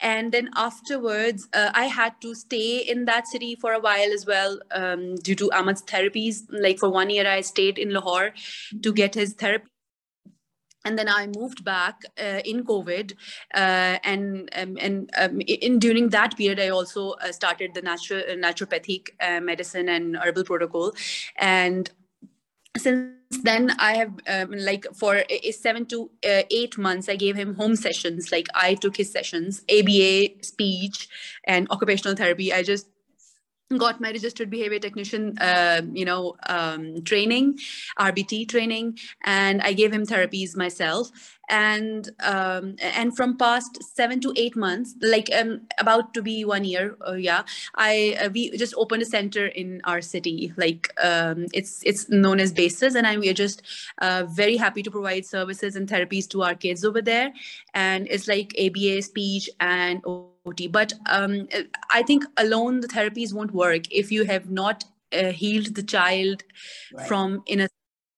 And 0.00 0.30
then 0.30 0.50
afterwards 0.54 1.48
uh, 1.54 1.70
i 1.74 1.86
had 1.86 2.20
to 2.24 2.34
stay 2.34 2.78
in 2.94 3.06
that 3.06 3.26
city 3.26 3.54
for 3.54 3.72
a 3.72 3.80
while 3.80 4.12
as 4.12 4.26
well 4.26 4.58
um, 4.72 5.14
due 5.16 5.34
to 5.36 5.50
ahmed's 5.52 5.82
therapies. 5.82 6.42
Like 6.50 6.78
for 6.78 6.90
one 6.90 7.10
year 7.10 7.26
i 7.26 7.40
stayed 7.40 7.78
in 7.78 7.94
lahore 7.98 8.34
to 8.82 8.92
get 8.92 9.14
his 9.14 9.32
therapy 9.32 9.70
and 10.86 10.96
then 10.96 11.08
I 11.08 11.26
moved 11.26 11.64
back 11.64 12.02
uh, 12.18 12.40
in 12.44 12.64
COVID, 12.64 13.12
uh, 13.54 13.98
and 14.04 14.48
um, 14.54 14.78
and 14.80 15.10
um, 15.18 15.40
in 15.40 15.78
during 15.80 16.10
that 16.10 16.36
period, 16.36 16.60
I 16.60 16.68
also 16.68 17.10
uh, 17.12 17.32
started 17.32 17.74
the 17.74 17.82
natural 17.82 18.20
uh, 18.20 18.34
naturopathic 18.34 19.08
uh, 19.20 19.40
medicine 19.40 19.88
and 19.88 20.16
herbal 20.16 20.44
protocol, 20.44 20.92
and 21.36 21.90
since 22.78 23.42
then 23.42 23.74
I 23.78 23.96
have 23.96 24.12
um, 24.28 24.52
like 24.52 24.86
for 24.94 25.24
seven 25.50 25.86
to 25.86 26.10
uh, 26.24 26.42
eight 26.50 26.78
months, 26.78 27.08
I 27.08 27.16
gave 27.16 27.34
him 27.34 27.54
home 27.56 27.74
sessions. 27.74 28.30
Like 28.30 28.46
I 28.54 28.74
took 28.74 28.96
his 28.96 29.10
sessions, 29.10 29.64
ABA, 29.68 30.44
speech, 30.44 31.08
and 31.44 31.66
occupational 31.70 32.16
therapy. 32.16 32.52
I 32.52 32.62
just 32.62 32.86
got 33.74 34.00
my 34.00 34.10
registered 34.10 34.48
behavior 34.48 34.78
technician 34.78 35.36
uh, 35.38 35.82
you 35.92 36.04
know 36.04 36.36
um, 36.48 37.02
training 37.02 37.58
rbt 37.98 38.48
training 38.48 38.96
and 39.24 39.60
i 39.62 39.72
gave 39.72 39.92
him 39.92 40.06
therapies 40.06 40.56
myself 40.56 41.35
and 41.48 42.10
um, 42.20 42.76
and 42.80 43.16
from 43.16 43.36
past 43.36 43.82
seven 43.82 44.20
to 44.20 44.32
eight 44.36 44.56
months 44.56 44.94
like 45.00 45.30
um, 45.34 45.60
about 45.78 46.12
to 46.14 46.22
be 46.22 46.44
one 46.44 46.64
year 46.64 46.96
uh, 47.06 47.12
yeah 47.12 47.42
i 47.76 48.16
uh, 48.20 48.28
we 48.30 48.50
just 48.56 48.74
opened 48.76 49.02
a 49.02 49.06
center 49.06 49.46
in 49.46 49.80
our 49.84 50.00
city 50.00 50.52
like 50.56 50.92
um, 51.02 51.46
it's 51.52 51.82
it's 51.84 52.08
known 52.08 52.40
as 52.40 52.52
basis 52.52 52.94
and 52.94 53.06
I, 53.06 53.16
we 53.18 53.28
are 53.28 53.34
just 53.34 53.62
uh, 53.98 54.24
very 54.28 54.56
happy 54.56 54.82
to 54.82 54.90
provide 54.90 55.24
services 55.24 55.76
and 55.76 55.88
therapies 55.88 56.28
to 56.30 56.42
our 56.42 56.54
kids 56.54 56.84
over 56.84 57.00
there 57.00 57.32
and 57.74 58.06
it's 58.10 58.26
like 58.26 58.54
aba 58.58 59.02
speech 59.02 59.48
and 59.60 60.02
OT. 60.04 60.66
but 60.68 60.92
um, 61.08 61.48
I 61.90 62.02
think 62.02 62.24
alone 62.36 62.80
the 62.80 62.88
therapies 62.88 63.32
won't 63.32 63.52
work 63.52 63.90
if 63.92 64.10
you 64.10 64.24
have 64.24 64.50
not 64.50 64.84
uh, 65.12 65.30
healed 65.30 65.74
the 65.74 65.82
child 65.82 66.42
right. 66.92 67.06
from 67.06 67.42
inner 67.46 67.68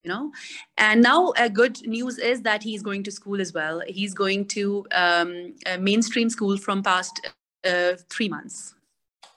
you 0.04 0.08
know 0.10 0.32
and 0.76 1.02
now 1.02 1.32
a 1.36 1.50
good 1.50 1.86
news 1.86 2.18
is 2.18 2.42
that 2.42 2.62
he's 2.62 2.82
going 2.82 3.02
to 3.02 3.10
school 3.10 3.40
as 3.40 3.52
well 3.52 3.82
he's 3.86 4.14
going 4.14 4.46
to 4.46 4.86
um, 4.92 5.54
mainstream 5.80 6.30
school 6.30 6.56
from 6.56 6.82
past 6.82 7.26
uh, 7.64 7.92
three 8.08 8.28
months 8.28 8.74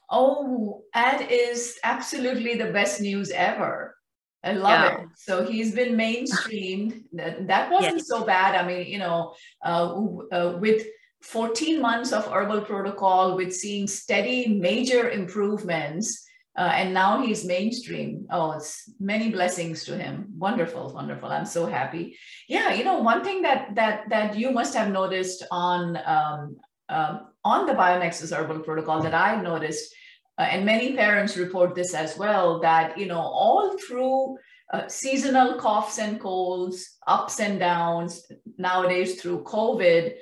oh 0.10 0.84
that 0.94 1.32
is 1.32 1.80
absolutely 1.84 2.56
the 2.56 2.72
best 2.72 3.02
news 3.02 3.32
ever 3.32 3.96
I 4.44 4.54
love 4.54 4.72
yeah. 4.72 5.02
it. 5.02 5.08
So 5.16 5.46
he's 5.46 5.76
been 5.76 5.96
mainstreamed. 5.96 7.04
that 7.14 7.70
wasn't 7.70 7.98
yes. 7.98 8.08
so 8.08 8.26
bad. 8.26 8.56
I 8.56 8.68
mean, 8.68 8.88
you 8.88 8.98
know, 8.98 9.36
uh, 9.64 9.94
uh, 10.32 10.58
with 10.60 10.84
14 11.22 11.80
months 11.80 12.12
of 12.12 12.26
herbal 12.26 12.62
protocol 12.62 13.36
with 13.36 13.56
seeing 13.56 13.88
steady 13.88 14.48
major 14.48 15.12
improvements 15.12 16.26
uh, 16.58 16.72
and 16.74 16.94
now 16.94 17.22
he's 17.24 17.46
mainstream. 17.46 18.28
Oh 18.30 18.52
it's 18.52 18.90
many 19.00 19.30
blessings 19.30 19.86
to 19.86 19.98
him. 19.98 20.28
Wonderful 20.38 20.94
wonderful. 20.94 21.30
I'm 21.30 21.46
so 21.46 21.66
happy. 21.66 22.18
Yeah 22.48 22.74
you 22.74 22.84
know 22.84 23.00
one 23.00 23.24
thing 23.24 23.42
that 23.42 23.76
that 23.76 24.10
that 24.10 24.38
you 24.38 24.52
must 24.52 24.74
have 24.74 24.92
noticed 24.92 25.46
on 25.52 25.98
um, 26.06 26.58
um, 26.90 27.28
on 27.44 27.66
the 27.66 27.74
bionexus 27.74 28.36
herbal 28.36 28.60
protocol 28.60 29.02
that 29.02 29.14
i 29.14 29.42
noticed 29.42 29.96
uh, 30.38 30.42
and 30.42 30.66
many 30.66 30.94
parents 30.94 31.38
report 31.38 31.74
this 31.74 31.94
as 31.94 32.18
well 32.18 32.60
that 32.60 32.98
you 32.98 33.06
know 33.06 33.20
all 33.20 33.78
through 33.80 34.38
uh, 34.74 34.88
seasonal 34.88 35.56
coughs 35.56 35.98
and 35.98 36.20
colds 36.20 36.98
ups 37.08 37.40
and 37.40 37.60
downs 37.60 38.26
nowadays 38.58 39.20
through 39.20 39.42
covid 39.44 40.14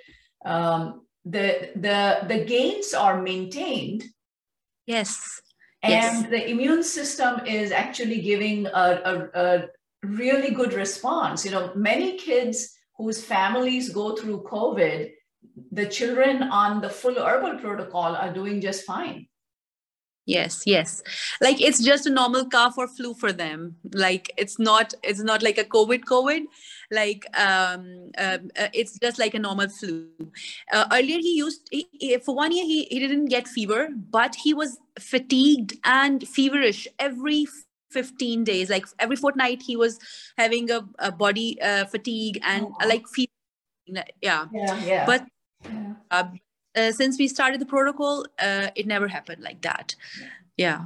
um, 0.45 1.01
the 1.25 1.71
the 1.75 2.25
the 2.27 2.45
gains 2.45 2.93
are 2.93 3.21
maintained. 3.21 4.03
Yes 4.85 5.41
and 5.81 5.91
yes. 5.91 6.29
the 6.29 6.49
immune 6.49 6.83
system 6.83 7.45
is 7.45 7.71
actually 7.71 8.21
giving 8.21 8.65
a, 8.67 8.69
a, 8.73 9.29
a 9.33 9.65
really 10.03 10.51
good 10.51 10.73
response. 10.73 11.45
You 11.45 11.51
know 11.51 11.71
many 11.75 12.17
kids 12.17 12.75
whose 12.97 13.23
families 13.23 13.89
go 13.89 14.15
through 14.15 14.43
covid 14.43 15.11
the 15.71 15.85
children 15.85 16.43
on 16.43 16.81
the 16.81 16.89
full 16.89 17.15
herbal 17.15 17.59
protocol 17.59 18.15
are 18.15 18.33
doing 18.33 18.61
just 18.61 18.83
fine. 18.85 19.27
Yes 20.25 20.63
yes. 20.65 21.01
Like 21.41 21.59
it's 21.59 21.83
just 21.83 22.05
a 22.05 22.09
normal 22.09 22.45
cough 22.49 22.77
or 22.77 22.87
flu 22.87 23.13
for 23.13 23.31
them. 23.31 23.75
Like 23.93 24.31
it's 24.37 24.59
not 24.59 24.93
it's 25.01 25.21
not 25.21 25.41
like 25.41 25.57
a 25.57 25.63
covid 25.63 26.03
covid 26.03 26.43
like 26.91 27.25
um, 27.37 28.11
um, 28.17 28.49
uh, 28.57 28.67
it's 28.73 28.97
just 28.99 29.19
like 29.19 29.33
a 29.33 29.39
normal 29.39 29.69
flu. 29.69 30.07
Uh, 30.71 30.85
earlier, 30.91 31.19
he 31.19 31.37
used 31.37 31.67
he, 31.71 32.17
for 32.23 32.35
one 32.35 32.51
year 32.51 32.65
he, 32.65 32.85
he 32.85 32.99
didn't 32.99 33.25
get 33.25 33.47
fever, 33.47 33.89
but 34.09 34.35
he 34.35 34.53
was 34.53 34.77
fatigued 34.99 35.77
and 35.83 36.27
feverish 36.27 36.87
every 36.97 37.45
15 37.91 38.43
days 38.43 38.69
like 38.69 38.85
every 38.99 39.15
fortnight 39.15 39.61
he 39.61 39.75
was 39.75 39.99
having 40.37 40.69
a, 40.69 40.87
a 40.99 41.11
body 41.11 41.59
uh, 41.61 41.85
fatigue 41.85 42.39
and 42.43 42.67
oh. 42.67 42.87
like 42.87 43.07
fever 43.07 43.31
yeah 44.21 44.45
yeah, 44.53 44.85
yeah. 44.85 45.05
but 45.05 45.25
yeah. 45.63 45.93
Uh, 46.11 46.23
uh, 46.75 46.91
since 46.91 47.17
we 47.17 47.27
started 47.27 47.59
the 47.59 47.65
protocol 47.65 48.25
uh, 48.37 48.67
it 48.75 48.85
never 48.85 49.07
happened 49.07 49.41
like 49.41 49.61
that 49.61 49.95
yeah 50.55 50.85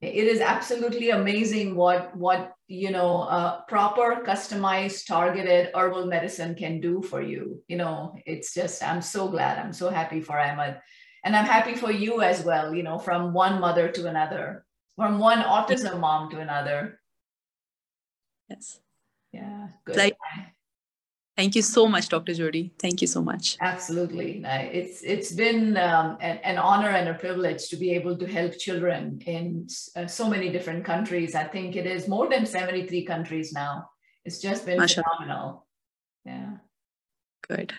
it 0.00 0.26
is 0.28 0.40
absolutely 0.40 1.10
amazing 1.10 1.74
what 1.74 2.16
what 2.16 2.54
you 2.68 2.90
know 2.90 3.22
uh, 3.22 3.62
proper 3.62 4.22
customized 4.24 5.06
targeted 5.06 5.70
herbal 5.74 6.06
medicine 6.06 6.54
can 6.54 6.80
do 6.80 7.02
for 7.02 7.20
you. 7.20 7.62
You 7.68 7.78
know 7.78 8.14
it's 8.26 8.54
just 8.54 8.82
i'm 8.82 9.02
so 9.02 9.28
glad. 9.28 9.58
I'm 9.58 9.72
so 9.72 9.90
happy 9.90 10.20
for 10.20 10.38
ahmed. 10.38 10.80
And 11.24 11.34
i'm 11.34 11.46
happy 11.46 11.74
for 11.74 11.90
you 11.90 12.22
as 12.22 12.44
well 12.44 12.74
you 12.74 12.82
know 12.82 12.98
from 12.98 13.32
one 13.32 13.60
mother 13.60 13.88
to 13.88 14.06
another 14.06 14.64
from 14.96 15.18
one 15.18 15.40
autism 15.40 16.00
mom 16.00 16.30
to 16.30 16.38
another. 16.38 17.00
Yes. 18.48 18.80
Yeah 19.32 19.68
good. 19.84 19.96
Like 19.96 20.16
Thank 21.38 21.54
you 21.54 21.62
so 21.62 21.86
much, 21.86 22.08
Dr. 22.08 22.32
Jodie. 22.32 22.72
Thank 22.80 23.00
you 23.00 23.06
so 23.06 23.22
much. 23.22 23.56
Absolutely. 23.60 24.42
It's, 24.44 25.02
it's 25.02 25.30
been 25.30 25.76
um, 25.76 26.18
an, 26.20 26.38
an, 26.38 26.58
honor 26.58 26.88
and 26.88 27.08
a 27.08 27.14
privilege 27.14 27.68
to 27.68 27.76
be 27.76 27.92
able 27.92 28.16
to 28.18 28.26
help 28.26 28.58
children 28.58 29.22
in 29.24 29.68
uh, 29.94 30.08
so 30.08 30.28
many 30.28 30.50
different 30.50 30.84
countries. 30.84 31.36
I 31.36 31.44
think 31.44 31.76
it 31.76 31.86
is 31.86 32.08
more 32.08 32.28
than 32.28 32.44
73 32.44 33.04
countries 33.04 33.52
now. 33.52 33.88
It's 34.24 34.40
just 34.40 34.66
been 34.66 34.78
Masha. 34.78 35.04
phenomenal. 35.04 35.64
Yeah. 36.24 36.56
Good. 37.46 37.72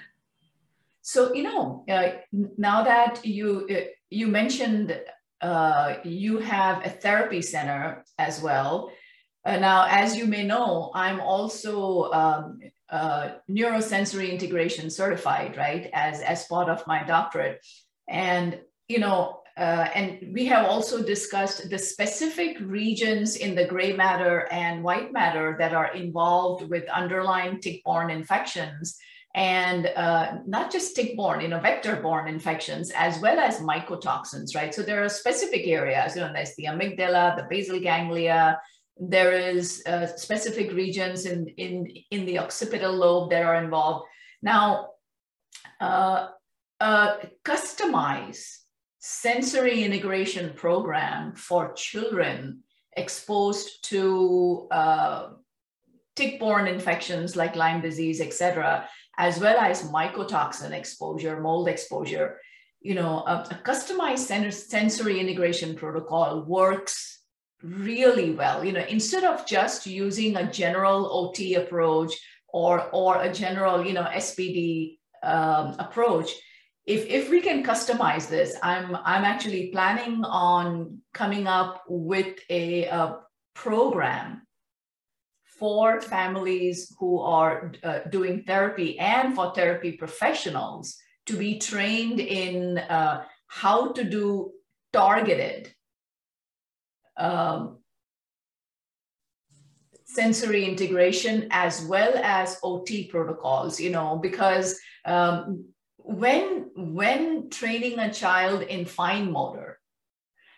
So, 1.01 1.33
you 1.33 1.43
know, 1.43 1.83
uh, 1.89 2.11
now 2.57 2.85
that 2.85 3.25
you, 3.25 3.67
uh, 3.69 3.89
you 4.09 4.27
mentioned 4.27 4.97
uh, 5.41 5.95
you 6.05 6.37
have 6.37 6.85
a 6.85 6.89
therapy 6.89 7.41
center 7.41 8.05
as 8.17 8.41
well. 8.41 8.93
Uh, 9.43 9.57
now, 9.57 9.85
as 9.89 10.15
you 10.15 10.27
may 10.27 10.45
know, 10.45 10.91
I'm 10.95 11.19
also 11.19 12.09
um, 12.11 12.59
uh, 12.91 13.31
neurosensory 13.49 14.31
integration 14.31 14.89
certified, 14.89 15.57
right, 15.57 15.89
as, 15.93 16.21
as 16.21 16.45
part 16.45 16.69
of 16.69 16.85
my 16.87 17.03
doctorate. 17.03 17.65
And, 18.07 18.59
you 18.87 18.99
know, 18.99 19.41
uh, 19.57 19.89
and 19.93 20.33
we 20.33 20.45
have 20.45 20.65
also 20.65 21.03
discussed 21.03 21.69
the 21.69 21.77
specific 21.77 22.57
regions 22.61 23.35
in 23.35 23.55
the 23.55 23.65
gray 23.65 23.91
matter 23.91 24.47
and 24.51 24.83
white 24.83 25.11
matter 25.11 25.57
that 25.59 25.73
are 25.73 25.93
involved 25.93 26.69
with 26.69 26.87
underlying 26.89 27.59
tick-borne 27.59 28.09
infections 28.09 28.97
and 29.35 29.87
uh, 29.95 30.37
not 30.47 30.71
just 30.71 30.95
tick-borne, 30.95 31.41
you 31.41 31.49
know, 31.49 31.59
vector-borne 31.59 32.27
infections, 32.27 32.89
as 32.91 33.19
well 33.19 33.37
as 33.37 33.59
mycotoxins, 33.59 34.55
right? 34.55 34.73
So 34.73 34.81
there 34.81 35.03
are 35.03 35.09
specific 35.09 35.67
areas, 35.67 36.15
you 36.15 36.21
know, 36.21 36.31
there's 36.33 36.55
the 36.55 36.65
amygdala, 36.65 37.35
the 37.35 37.45
basal 37.49 37.79
ganglia, 37.79 38.59
there 38.99 39.31
is 39.31 39.81
uh, 39.87 40.07
specific 40.07 40.73
regions 40.73 41.25
in, 41.25 41.47
in, 41.57 41.87
in 42.11 42.25
the 42.25 42.37
occipital 42.39 42.93
lobe 42.93 43.29
that 43.31 43.43
are 43.43 43.63
involved. 43.63 44.05
Now, 44.41 44.89
uh, 45.79 46.27
a 46.79 47.17
customized 47.43 48.57
sensory 48.99 49.83
integration 49.83 50.53
program 50.53 51.33
for 51.35 51.73
children 51.73 52.63
exposed 52.97 53.83
to 53.85 54.67
uh, 54.71 55.29
tick-borne 56.15 56.67
infections 56.67 57.37
like 57.37 57.55
Lyme 57.55 57.81
disease, 57.81 58.19
et 58.19 58.33
cetera, 58.33 58.89
as 59.17 59.39
well 59.39 59.57
as 59.57 59.89
mycotoxin 59.89 60.71
exposure, 60.71 61.39
mold 61.39 61.69
exposure, 61.69 62.39
you 62.81 62.95
know, 62.95 63.23
a, 63.25 63.47
a 63.51 63.59
customized 63.63 64.51
sensory 64.51 65.19
integration 65.19 65.75
protocol 65.75 66.43
works 66.43 67.18
really 67.63 68.31
well. 68.31 68.63
You 68.63 68.73
know, 68.73 68.85
instead 68.87 69.23
of 69.23 69.45
just 69.45 69.85
using 69.85 70.35
a 70.35 70.51
general 70.51 71.09
OT 71.11 71.55
approach 71.55 72.13
or 72.47 72.89
or 72.91 73.21
a 73.21 73.33
general, 73.33 73.85
you 73.85 73.93
know, 73.93 74.03
SPD 74.03 74.97
um, 75.23 75.75
approach, 75.79 76.31
if 76.85 77.05
if 77.05 77.29
we 77.29 77.41
can 77.41 77.63
customize 77.63 78.29
this, 78.29 78.57
I'm 78.63 78.95
I'm 78.95 79.23
actually 79.23 79.71
planning 79.71 80.23
on 80.23 81.01
coming 81.13 81.47
up 81.47 81.83
with 81.87 82.39
a, 82.49 82.85
a 82.85 83.19
program 83.53 84.41
for 85.59 85.99
families 85.99 86.95
who 86.99 87.19
are 87.19 87.73
uh, 87.83 87.99
doing 88.09 88.43
therapy 88.43 88.97
and 88.97 89.35
for 89.35 89.53
therapy 89.53 89.91
professionals 89.91 90.95
to 91.25 91.35
be 91.35 91.59
trained 91.59 92.19
in 92.21 92.77
uh, 92.77 93.23
how 93.47 93.91
to 93.91 94.03
do 94.03 94.51
targeted 94.93 95.73
um, 97.19 97.77
sensory 100.05 100.65
integration 100.65 101.47
as 101.51 101.85
well 101.85 102.13
as 102.23 102.59
OT 102.63 103.07
protocols, 103.07 103.79
you 103.79 103.91
know, 103.91 104.17
because 104.17 104.79
um, 105.05 105.65
when, 105.97 106.71
when 106.75 107.49
training 107.49 107.99
a 107.99 108.11
child 108.11 108.63
in 108.63 108.85
fine 108.85 109.31
motor, 109.31 109.79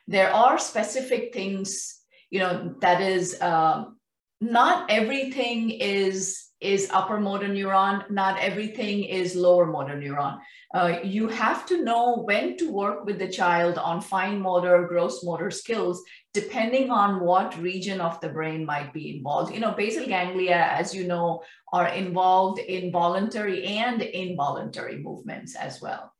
there 0.07 0.33
are 0.33 0.57
specific 0.57 1.33
things, 1.33 1.99
you 2.29 2.39
know, 2.39 2.75
that 2.79 3.01
is, 3.01 3.41
um, 3.41 3.97
not 4.39 4.89
everything 4.89 5.69
is 5.69 6.47
is 6.61 6.89
upper 6.91 7.19
motor 7.19 7.47
neuron, 7.47 8.09
not 8.11 8.39
everything 8.39 9.03
is 9.03 9.35
lower 9.35 9.65
motor 9.65 9.95
neuron. 9.95 10.37
Uh, 10.75 10.99
you 11.03 11.27
have 11.27 11.65
to 11.65 11.83
know 11.83 12.17
when 12.17 12.55
to 12.55 12.71
work 12.71 13.03
with 13.03 13.17
the 13.17 13.27
child 13.27 13.79
on 13.79 13.99
fine 13.99 14.39
motor, 14.39 14.85
gross 14.87 15.23
motor 15.23 15.49
skills, 15.49 16.03
depending 16.33 16.89
on 16.89 17.19
what 17.19 17.61
region 17.61 17.99
of 17.99 18.19
the 18.21 18.29
brain 18.29 18.65
might 18.65 18.93
be 18.93 19.17
involved. 19.17 19.53
You 19.53 19.59
know, 19.59 19.73
basal 19.73 20.05
ganglia, 20.05 20.55
as 20.71 20.95
you 20.95 21.05
know, 21.05 21.43
are 21.73 21.89
involved 21.89 22.59
in 22.59 22.91
voluntary 22.91 23.65
and 23.65 24.01
involuntary 24.01 24.97
movements 24.97 25.55
as 25.55 25.81
well. 25.81 26.13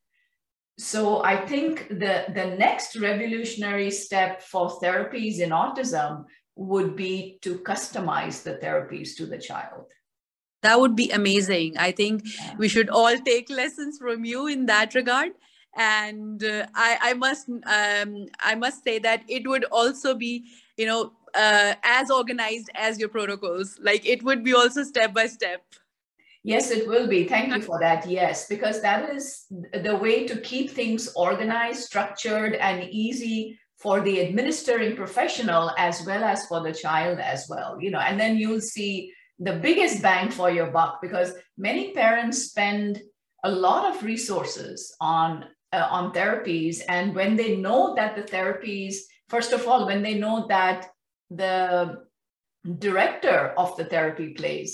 So 0.78 1.24
I 1.24 1.38
think 1.38 1.88
the, 1.89 2.26
the 2.34 2.56
next 2.58 2.95
revolutionary 2.95 3.91
step 3.91 4.41
for 4.41 4.69
therapies 4.82 5.39
in 5.39 5.52
autism 5.52 6.26
would 6.56 6.95
be 6.95 7.39
to 7.41 7.60
customize 7.60 8.43
the 8.43 8.56
therapies 8.56 9.15
to 9.15 9.26
the 9.26 9.38
child 9.38 9.86
that 10.62 10.80
would 10.80 10.95
be 10.95 11.10
amazing 11.12 11.78
i 11.78 11.91
think 11.91 12.24
yeah. 12.24 12.56
we 12.58 12.67
should 12.67 12.89
all 12.89 13.17
take 13.17 13.50
lessons 13.50 13.97
from 13.97 14.26
you 14.26 14.47
in 14.47 14.65
that 14.65 14.93
regard 14.93 15.32
and 15.78 16.44
uh, 16.44 16.66
I, 16.76 16.98
I 17.02 17.14
must 17.14 17.48
um, 17.50 18.26
i 18.44 18.56
must 18.56 18.84
say 18.84 19.00
that 19.00 19.24
it 19.30 19.48
would 19.48 19.64
also 19.66 20.14
be 20.14 20.46
you 20.78 20.86
know 20.86 21.14
uh, 21.34 21.76
as 21.84 22.12
organized 22.12 22.70
as 22.76 23.00
your 23.00 23.10
protocols. 23.10 23.80
Like 23.82 24.06
it 24.06 24.24
would 24.24 24.44
be 24.44 24.54
also 24.54 24.84
step 24.84 25.14
by 25.14 25.28
step. 25.28 25.64
Yes 26.44 26.72
it 26.72 26.88
will 26.88 27.08
be. 27.08 27.28
Thank 27.28 27.54
you 27.54 27.62
for 27.62 27.80
that. 27.80 28.08
Yes 28.10 28.48
because 28.48 28.82
that 28.82 29.14
is 29.16 29.46
the 29.50 29.96
way 29.96 30.28
to 30.28 30.38
keep 30.42 30.72
things 30.72 31.10
organized 31.16 31.84
structured 31.84 32.56
and 32.56 32.84
easy 32.90 33.60
for 33.78 34.02
the 34.02 34.22
administering 34.22 34.96
professional 34.96 35.72
as 35.78 36.06
well 36.06 36.24
as 36.24 36.46
for 36.46 36.62
the 36.62 36.74
child 36.74 37.20
as 37.20 37.46
well 37.50 37.78
you 37.80 37.92
know. 37.92 38.00
And 38.00 38.20
then 38.20 38.38
you'll 38.38 38.62
see 38.62 39.14
the 39.40 39.54
biggest 39.54 40.02
bang 40.02 40.30
for 40.30 40.52
your 40.52 40.68
buck 40.72 41.02
because 41.02 41.34
many 41.58 41.94
parents 41.94 42.50
spend 42.50 43.02
a 43.44 43.52
lot 43.52 43.96
of 43.96 44.04
resources 44.04 44.96
on 45.02 45.46
uh, 45.74 45.88
on 45.90 46.14
therapies. 46.14 46.82
And 46.88 47.16
when 47.16 47.36
they 47.36 47.56
know 47.56 47.96
that 47.96 48.16
the 48.16 48.24
therapies 48.24 48.96
first 49.32 49.54
of 49.54 49.66
all 49.68 49.88
when 49.88 50.04
they 50.04 50.16
know 50.16 50.46
that 50.48 50.90
the 51.30 52.04
director 52.88 53.54
of 53.58 53.76
the 53.78 53.86
therapy 53.86 54.30
place 54.34 54.74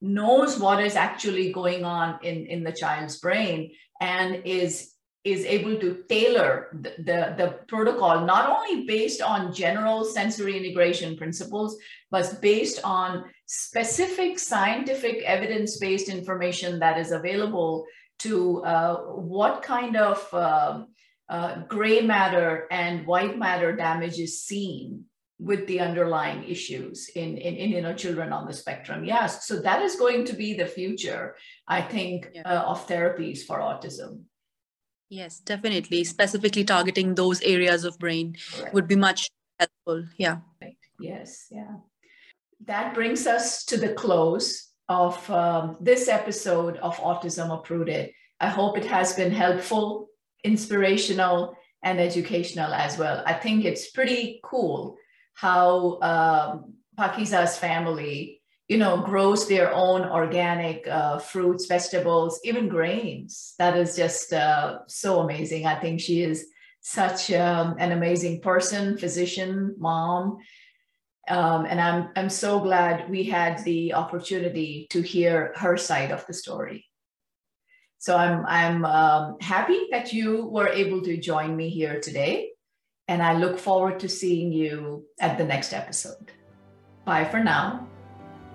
knows 0.00 0.58
what 0.58 0.82
is 0.88 0.96
actually 0.96 1.52
going 1.52 1.84
on 1.84 2.18
in 2.22 2.46
in 2.54 2.64
the 2.64 2.78
child's 2.82 3.16
brain 3.24 3.70
and 4.00 4.42
is 4.44 4.90
is 5.32 5.46
able 5.46 5.74
to 5.80 6.04
tailor 6.06 6.68
the, 6.82 6.92
the, 7.08 7.20
the, 7.38 7.48
protocol, 7.66 8.26
not 8.26 8.44
only 8.54 8.84
based 8.84 9.22
on 9.22 9.54
general 9.54 10.04
sensory 10.04 10.54
integration 10.54 11.16
principles, 11.16 11.78
but 12.10 12.42
based 12.42 12.78
on 12.84 13.24
specific 13.46 14.38
scientific 14.38 15.22
evidence-based 15.36 16.10
information 16.10 16.78
that 16.78 16.98
is 16.98 17.10
available 17.10 17.86
to 18.20 18.64
uh, 18.64 18.96
what 18.96 19.62
kind 19.62 19.96
of 19.96 20.26
uh, 20.32 20.84
uh, 21.28 21.62
gray 21.68 22.00
matter 22.00 22.66
and 22.70 23.06
white 23.06 23.38
matter 23.38 23.74
damage 23.74 24.18
is 24.18 24.42
seen 24.42 25.04
with 25.38 25.66
the 25.66 25.80
underlying 25.80 26.44
issues 26.44 27.08
in, 27.08 27.36
in, 27.36 27.54
in 27.56 27.70
you 27.70 27.82
know, 27.82 27.92
children 27.92 28.32
on 28.32 28.46
the 28.46 28.52
spectrum. 28.52 29.04
Yes, 29.04 29.46
so 29.46 29.60
that 29.60 29.82
is 29.82 29.96
going 29.96 30.24
to 30.26 30.32
be 30.32 30.54
the 30.54 30.66
future, 30.66 31.34
I 31.66 31.82
think, 31.82 32.30
yeah. 32.34 32.42
Uh, 32.42 32.62
of 32.62 32.86
therapies 32.86 33.42
for 33.42 33.58
autism. 33.58 34.22
Yes, 35.08 35.40
definitely. 35.40 36.04
Specifically 36.04 36.64
targeting 36.64 37.14
those 37.14 37.40
areas 37.42 37.84
of 37.84 37.98
brain 37.98 38.36
right. 38.62 38.72
would 38.72 38.88
be 38.88 38.96
much 38.96 39.30
helpful. 39.58 40.06
Yeah. 40.16 40.38
Right. 40.62 40.76
Yes. 40.98 41.46
Yeah. 41.50 41.76
That 42.64 42.94
brings 42.94 43.26
us 43.26 43.64
to 43.66 43.76
the 43.76 43.92
close 43.92 44.72
of 44.88 45.30
um, 45.30 45.76
this 45.80 46.08
episode 46.08 46.76
of 46.78 46.96
Autism 46.96 47.52
Uprooted. 47.52 48.12
I 48.40 48.48
hope 48.48 48.76
it 48.76 48.86
has 48.86 49.14
been 49.14 49.32
helpful, 49.32 50.08
inspirational, 50.42 51.56
and 51.82 52.00
educational 52.00 52.72
as 52.72 52.98
well. 52.98 53.22
I 53.26 53.34
think 53.34 53.64
it's 53.64 53.90
pretty 53.90 54.40
cool 54.42 54.96
how 55.34 56.00
um, 56.00 56.74
Pakiza's 56.98 57.58
family 57.58 58.40
you 58.68 58.78
know, 58.78 59.02
grows 59.02 59.46
their 59.46 59.72
own 59.74 60.02
organic 60.02 60.88
uh, 60.88 61.18
fruits, 61.18 61.66
vegetables, 61.66 62.40
even 62.44 62.68
grains. 62.68 63.54
That 63.58 63.76
is 63.76 63.94
just 63.94 64.32
uh, 64.32 64.78
so 64.86 65.20
amazing. 65.20 65.66
I 65.66 65.78
think 65.78 66.00
she 66.00 66.22
is 66.22 66.46
such 66.80 67.30
um, 67.32 67.76
an 67.78 67.92
amazing 67.92 68.40
person, 68.40 68.96
physician, 68.96 69.74
mom. 69.78 70.38
Um, 71.28 71.64
and 71.64 71.80
I'm, 71.80 72.10
I'm 72.16 72.28
so 72.28 72.60
glad 72.60 73.08
we 73.08 73.24
had 73.24 73.64
the 73.64 73.94
opportunity 73.94 74.86
to 74.90 75.00
hear 75.00 75.52
her 75.56 75.76
side 75.76 76.10
of 76.10 76.26
the 76.26 76.34
story. 76.34 76.86
So 77.98 78.16
I'm, 78.16 78.44
I'm 78.46 78.84
um, 78.84 79.36
happy 79.40 79.86
that 79.90 80.12
you 80.12 80.46
were 80.46 80.68
able 80.68 81.00
to 81.02 81.16
join 81.16 81.56
me 81.56 81.70
here 81.70 82.00
today. 82.00 82.50
And 83.08 83.22
I 83.22 83.34
look 83.34 83.58
forward 83.58 84.00
to 84.00 84.08
seeing 84.08 84.52
you 84.52 85.06
at 85.20 85.38
the 85.38 85.44
next 85.44 85.72
episode. 85.72 86.32
Bye 87.04 87.24
for 87.24 87.42
now. 87.42 87.86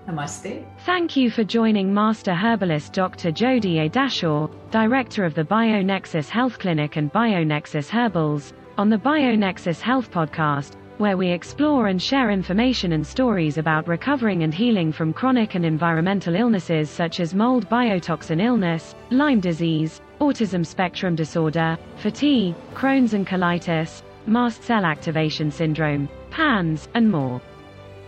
Namaste. 0.07 0.65
Thank 0.85 1.15
you 1.15 1.29
for 1.29 1.43
joining 1.43 1.93
Master 1.93 2.33
Herbalist 2.33 2.93
Dr. 2.93 3.31
Jodie 3.31 3.85
A. 3.85 3.89
Dashore, 3.89 4.49
Director 4.71 5.23
of 5.23 5.35
the 5.35 5.43
BioNexus 5.43 6.29
Health 6.29 6.57
Clinic 6.59 6.95
and 6.95 7.13
BioNexus 7.13 7.89
Herbals, 7.89 8.53
on 8.77 8.89
the 8.89 8.97
BioNexus 8.97 9.81
Health 9.81 10.09
Podcast, 10.09 10.75
where 10.99 11.15
we 11.15 11.29
explore 11.29 11.87
and 11.87 12.01
share 12.01 12.29
information 12.29 12.91
and 12.91 13.07
stories 13.07 13.57
about 13.57 13.87
recovering 13.87 14.43
and 14.43 14.53
healing 14.53 14.91
from 14.91 15.13
chronic 15.13 15.55
and 15.55 15.65
environmental 15.65 16.35
illnesses 16.35 16.89
such 16.89 17.21
as 17.21 17.33
mold 17.33 17.69
biotoxin 17.69 18.41
illness, 18.41 18.95
Lyme 19.09 19.39
disease, 19.39 20.01
autism 20.19 20.65
spectrum 20.65 21.15
disorder, 21.15 21.77
fatigue, 21.97 22.53
Crohn's 22.73 23.13
and 23.13 23.25
colitis, 23.25 24.03
mast 24.27 24.61
cell 24.63 24.83
activation 24.83 25.49
syndrome, 25.49 26.09
PANS, 26.31 26.89
and 26.93 27.09
more. 27.09 27.41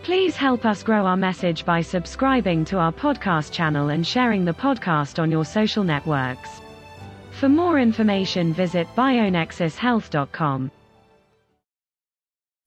Please 0.04 0.36
help 0.36 0.66
us 0.66 0.84
grow 0.84 1.06
our 1.06 1.16
message 1.16 1.64
by 1.64 1.80
subscribing 1.80 2.66
to 2.66 2.78
our 2.78 2.92
podcast 2.92 3.54
channel 3.54 3.90
and 3.90 4.06
sharing 4.06 4.44
the 4.44 4.54
podcast 4.54 5.18
on 5.18 5.32
your 5.32 5.46
social 5.46 5.86
networks. 5.86 6.60
For 7.32 7.48
more 7.48 7.80
information, 7.80 8.54
visit 8.54 8.88
bionexushealth.com. 8.98 10.72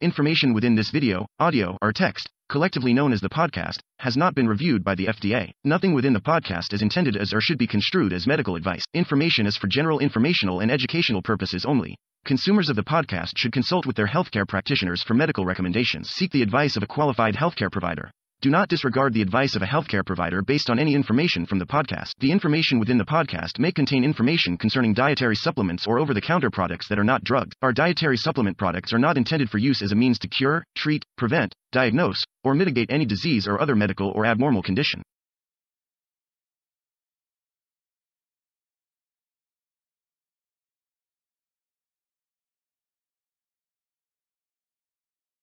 Information 0.01 0.53
within 0.53 0.75
this 0.75 0.91
video, 0.91 1.25
audio, 1.39 1.79
or 1.81 1.93
text, 1.93 2.29
collectively 2.49 2.93
known 2.93 3.13
as 3.13 3.21
the 3.21 3.29
podcast, 3.29 3.79
has 4.01 4.17
not 4.17 4.35
been 4.35 4.49
reviewed 4.49 4.83
by 4.83 4.97
the 4.97 5.07
FDA. 5.07 5.53
Nothing 5.63 5.95
within 5.95 6.13
the 6.13 6.21
podcast 6.21 6.73
is 6.73 6.83
intended 6.83 7.17
as 7.17 7.33
or 7.33 7.41
should 7.41 7.59
be 7.59 7.69
construed 7.69 8.13
as 8.13 8.27
medical 8.27 8.57
advice. 8.57 8.85
Information 8.93 9.47
is 9.47 9.57
for 9.57 9.69
general 9.69 10.01
informational 10.01 10.59
and 10.59 10.71
educational 10.71 11.23
purposes 11.23 11.65
only. 11.65 11.97
Consumers 12.25 12.69
of 12.69 12.77
the 12.77 12.83
podcast 12.83 13.39
should 13.39 13.53
consult 13.53 13.87
with 13.87 13.95
their 13.95 14.09
healthcare 14.09 14.49
practitioners 14.49 15.03
for 15.03 15.15
medical 15.15 15.47
recommendations. 15.47 16.11
Seek 16.11 16.33
the 16.33 16.43
advice 16.43 16.77
of 16.77 16.83
a 16.83 16.89
qualified 16.89 17.37
healthcare 17.37 17.71
provider. 17.71 18.11
Do 18.41 18.51
not 18.51 18.69
disregard 18.69 19.15
the 19.15 19.23
advice 19.23 19.57
of 19.57 19.63
a 19.63 19.67
healthcare 19.67 20.05
provider 20.05 20.43
based 20.43 20.69
on 20.69 20.79
any 20.79 20.95
information 20.95 21.47
from 21.47 21.59
the 21.59 21.67
podcast. 21.67 22.13
The 22.21 22.31
information 22.31 22.79
within 22.79 22.99
the 22.99 23.05
podcast 23.05 23.59
may 23.59 23.73
contain 23.73 24.05
information 24.05 24.59
concerning 24.59 24.93
dietary 24.93 25.37
supplements 25.37 25.87
or 25.87 25.99
over 25.99 26.13
the 26.13 26.21
counter 26.21 26.51
products 26.51 26.89
that 26.89 26.99
are 26.99 27.05
not 27.05 27.25
drugs. 27.25 27.57
Our 27.63 27.73
dietary 27.73 28.19
supplement 28.19 28.59
products 28.59 28.93
are 28.93 28.99
not 28.99 29.17
intended 29.17 29.49
for 29.49 29.57
use 29.57 29.81
as 29.81 29.93
a 29.93 29.97
means 29.97 30.19
to 30.19 30.29
cure, 30.29 30.63
treat, 30.77 31.07
prevent, 31.17 31.55
diagnose, 31.73 32.23
or 32.43 32.55
mitigate 32.55 32.91
any 32.91 33.07
disease 33.07 33.47
or 33.49 33.61
other 33.61 33.75
medical 33.75 34.11
or 34.11 34.27
abnormal 34.27 34.63
condition. 34.63 35.03